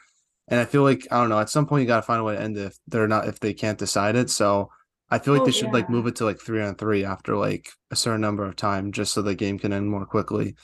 and 0.48 0.60
I 0.60 0.66
feel 0.66 0.82
like 0.82 1.06
I 1.12 1.20
don't 1.20 1.30
know. 1.30 1.40
At 1.40 1.52
some 1.52 1.68
point 1.68 1.82
you 1.82 1.88
got 1.88 1.98
to 1.98 2.02
find 2.02 2.20
a 2.20 2.24
way 2.24 2.36
to 2.36 2.42
end 2.42 2.58
it 2.58 2.66
if 2.68 2.78
they're 2.88 3.08
not 3.08 3.28
if 3.28 3.40
they 3.40 3.54
can't 3.54 3.78
decide 3.78 4.16
it. 4.16 4.32
So 4.32 4.72
I 5.12 5.20
feel 5.20 5.36
like 5.36 5.44
Oh, 5.44 5.46
they 5.46 5.52
should 5.52 5.72
like 5.72 5.88
move 5.88 6.08
it 6.08 6.16
to 6.16 6.26
like 6.26 6.40
three 6.40 6.64
on 6.64 6.74
three 6.74 7.06
after 7.06 7.38
like 7.38 7.70
a 7.92 7.96
certain 7.96 8.22
number 8.22 8.44
of 8.44 8.56
time 8.56 8.92
just 8.92 9.14
so 9.14 9.22
the 9.22 9.36
game 9.36 9.60
can 9.60 9.72
end 9.72 9.88
more 9.88 10.08
quickly. 10.08 10.56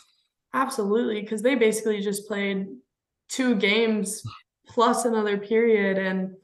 Absolutely, 0.55 1.21
because 1.21 1.43
they 1.43 1.53
basically 1.53 2.01
just 2.01 2.27
played 2.27 2.65
two 3.27 3.55
games 3.55 4.23
plus 4.69 5.05
another 5.05 5.37
period. 5.37 5.97
And 5.97 6.35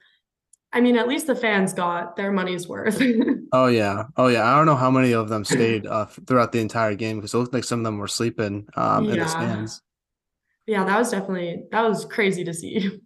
I 0.73 0.81
mean, 0.81 0.97
at 0.97 1.07
least 1.07 1.27
the 1.27 1.35
fans 1.35 1.73
got 1.73 2.15
their 2.15 2.31
money's 2.31 2.67
worth. 2.67 3.01
Oh 3.51 3.67
yeah, 3.67 4.05
oh 4.17 4.27
yeah. 4.27 4.43
I 4.43 4.57
don't 4.57 4.65
know 4.65 4.75
how 4.75 4.91
many 4.91 5.13
of 5.13 5.29
them 5.29 5.45
stayed 5.45 5.85
uh, 5.87 6.07
throughout 6.07 6.51
the 6.51 6.59
entire 6.59 6.93
game 6.93 7.17
because 7.17 7.33
it 7.33 7.37
looked 7.37 7.53
like 7.53 7.63
some 7.63 7.79
of 7.79 7.85
them 7.85 7.99
were 7.99 8.07
sleeping 8.07 8.67
um, 8.75 9.07
in 9.09 9.17
the 9.17 9.27
stands. 9.27 9.81
Yeah, 10.65 10.83
that 10.83 10.97
was 10.97 11.11
definitely 11.11 11.63
that 11.71 11.87
was 11.87 12.03
crazy 12.03 12.43
to 12.43 12.53
see. 12.53 12.99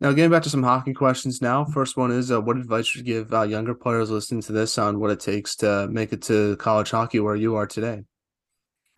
Now, 0.00 0.12
getting 0.12 0.30
back 0.30 0.42
to 0.42 0.50
some 0.50 0.62
hockey 0.62 0.92
questions. 0.92 1.40
Now, 1.40 1.64
first 1.64 1.96
one 1.96 2.10
is, 2.10 2.30
uh, 2.30 2.40
what 2.40 2.58
advice 2.58 2.94
would 2.94 3.06
you 3.06 3.14
give 3.14 3.32
uh, 3.32 3.42
younger 3.42 3.74
players 3.74 4.10
listening 4.10 4.42
to 4.42 4.52
this 4.52 4.76
on 4.76 5.00
what 5.00 5.10
it 5.10 5.20
takes 5.20 5.56
to 5.56 5.88
make 5.88 6.12
it 6.12 6.22
to 6.22 6.56
college 6.56 6.90
hockey 6.90 7.20
where 7.20 7.36
you 7.36 7.54
are 7.54 7.66
today? 7.66 8.02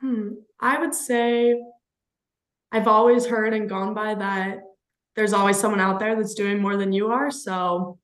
Hmm. 0.01 0.31
I 0.61 0.79
would 0.79 0.95
say 0.95 1.55
I've 2.73 2.89
always 2.89 3.27
heard 3.27 3.55
and 3.55 3.69
gone 3.69 3.95
by 3.95 4.15
that 4.15 4.61
there's 5.19 5.33
always 5.33 5.59
someone 5.59 5.81
out 5.81 5.99
there 5.99 6.15
that's 6.15 6.35
doing 6.35 6.63
more 6.63 6.77
than 6.77 6.93
you 6.93 7.09
are. 7.09 7.29
So 7.29 7.99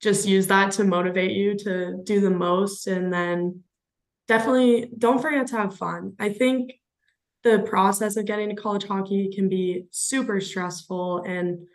just 0.00 0.28
use 0.28 0.46
that 0.46 0.70
to 0.72 0.84
motivate 0.84 1.32
you 1.32 1.58
to 1.58 2.00
do 2.04 2.20
the 2.20 2.30
most. 2.30 2.86
And 2.86 3.12
then 3.12 3.64
definitely 4.28 4.88
don't 4.96 5.20
forget 5.20 5.48
to 5.48 5.56
have 5.56 5.76
fun. 5.76 6.12
I 6.20 6.32
think 6.32 6.74
the 7.42 7.58
process 7.68 8.16
of 8.16 8.26
getting 8.26 8.48
to 8.48 8.54
college 8.54 8.84
hockey 8.84 9.28
can 9.34 9.48
be 9.48 9.86
super 9.90 10.40
stressful 10.40 11.24
and 11.26 11.66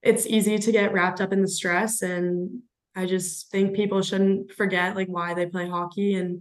it's 0.00 0.26
easy 0.26 0.56
to 0.56 0.72
get 0.72 0.94
wrapped 0.94 1.20
up 1.20 1.34
in 1.34 1.42
the 1.42 1.48
stress. 1.48 2.00
And 2.00 2.62
I 2.94 3.04
just 3.04 3.50
think 3.50 3.76
people 3.76 4.00
shouldn't 4.00 4.50
forget 4.52 4.96
like 4.96 5.08
why 5.08 5.34
they 5.34 5.44
play 5.44 5.68
hockey 5.68 6.14
and 6.14 6.40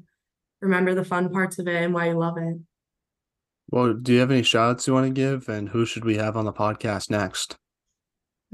remember 0.62 0.96
the 0.96 1.04
fun 1.04 1.30
parts 1.30 1.60
of 1.60 1.68
it 1.68 1.84
and 1.84 1.94
why 1.94 2.08
you 2.08 2.18
love 2.18 2.38
it. 2.38 2.56
Well, 3.70 3.96
do 3.96 4.14
you 4.14 4.22
have 4.22 4.32
any 4.32 4.44
shout 4.44 4.72
outs 4.72 4.88
you 4.88 4.94
want 4.94 5.08
to 5.08 5.12
give? 5.12 5.50
And 5.50 5.68
who 5.68 5.86
should 5.86 6.06
we 6.06 6.16
have 6.16 6.38
on 6.38 6.46
the 6.46 6.54
podcast 6.54 7.10
next? 7.10 7.58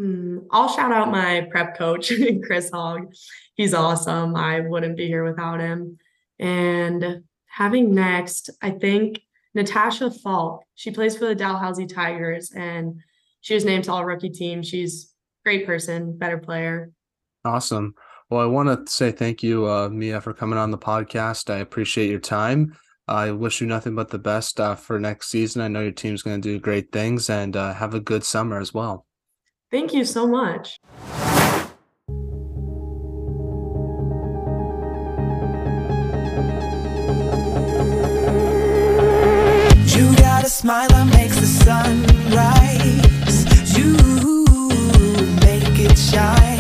Hmm, 0.01 0.39
I'll 0.49 0.67
shout 0.67 0.91
out 0.91 1.11
my 1.11 1.47
prep 1.51 1.77
coach, 1.77 2.11
Chris 2.43 2.71
Hogg. 2.71 3.13
He's 3.53 3.75
awesome. 3.75 4.35
I 4.35 4.61
wouldn't 4.61 4.97
be 4.97 5.05
here 5.05 5.23
without 5.23 5.59
him. 5.59 5.99
And 6.39 7.21
having 7.45 7.93
next, 7.93 8.49
I 8.63 8.71
think 8.71 9.21
Natasha 9.53 10.09
Falk. 10.09 10.63
She 10.73 10.89
plays 10.89 11.15
for 11.15 11.25
the 11.25 11.35
Dalhousie 11.35 11.85
Tigers 11.85 12.51
and 12.51 12.99
she 13.41 13.53
was 13.53 13.63
named 13.63 13.83
to 13.83 13.91
all 13.91 14.03
rookie 14.03 14.31
team. 14.31 14.63
She's 14.63 15.13
great 15.45 15.67
person, 15.67 16.17
better 16.17 16.39
player. 16.39 16.89
Awesome. 17.45 17.93
Well, 18.31 18.41
I 18.41 18.45
want 18.45 18.87
to 18.87 18.91
say 18.91 19.11
thank 19.11 19.43
you, 19.43 19.69
uh, 19.69 19.89
Mia, 19.89 20.19
for 20.19 20.33
coming 20.33 20.57
on 20.57 20.71
the 20.71 20.79
podcast. 20.79 21.53
I 21.53 21.57
appreciate 21.57 22.09
your 22.09 22.19
time. 22.19 22.75
I 23.07 23.29
wish 23.29 23.61
you 23.61 23.67
nothing 23.67 23.93
but 23.93 24.09
the 24.09 24.17
best 24.17 24.59
uh, 24.59 24.73
for 24.73 24.99
next 24.99 25.29
season. 25.29 25.61
I 25.61 25.67
know 25.67 25.81
your 25.83 25.91
team's 25.91 26.23
going 26.23 26.41
to 26.41 26.53
do 26.53 26.59
great 26.59 26.91
things 26.91 27.29
and 27.29 27.55
uh, 27.55 27.75
have 27.75 27.93
a 27.93 27.99
good 27.99 28.23
summer 28.23 28.59
as 28.59 28.73
well. 28.73 29.05
Thank 29.71 29.93
you 29.93 30.03
so 30.03 30.27
much. 30.27 30.81
You 39.95 40.15
got 40.17 40.43
a 40.43 40.49
smile 40.49 40.89
that 40.89 41.09
makes 41.13 41.39
the 41.39 41.47
sun 41.47 42.03
rise. 42.35 43.77
You 43.77 43.95
make 45.39 45.79
it 45.79 45.97
shine. 45.97 46.50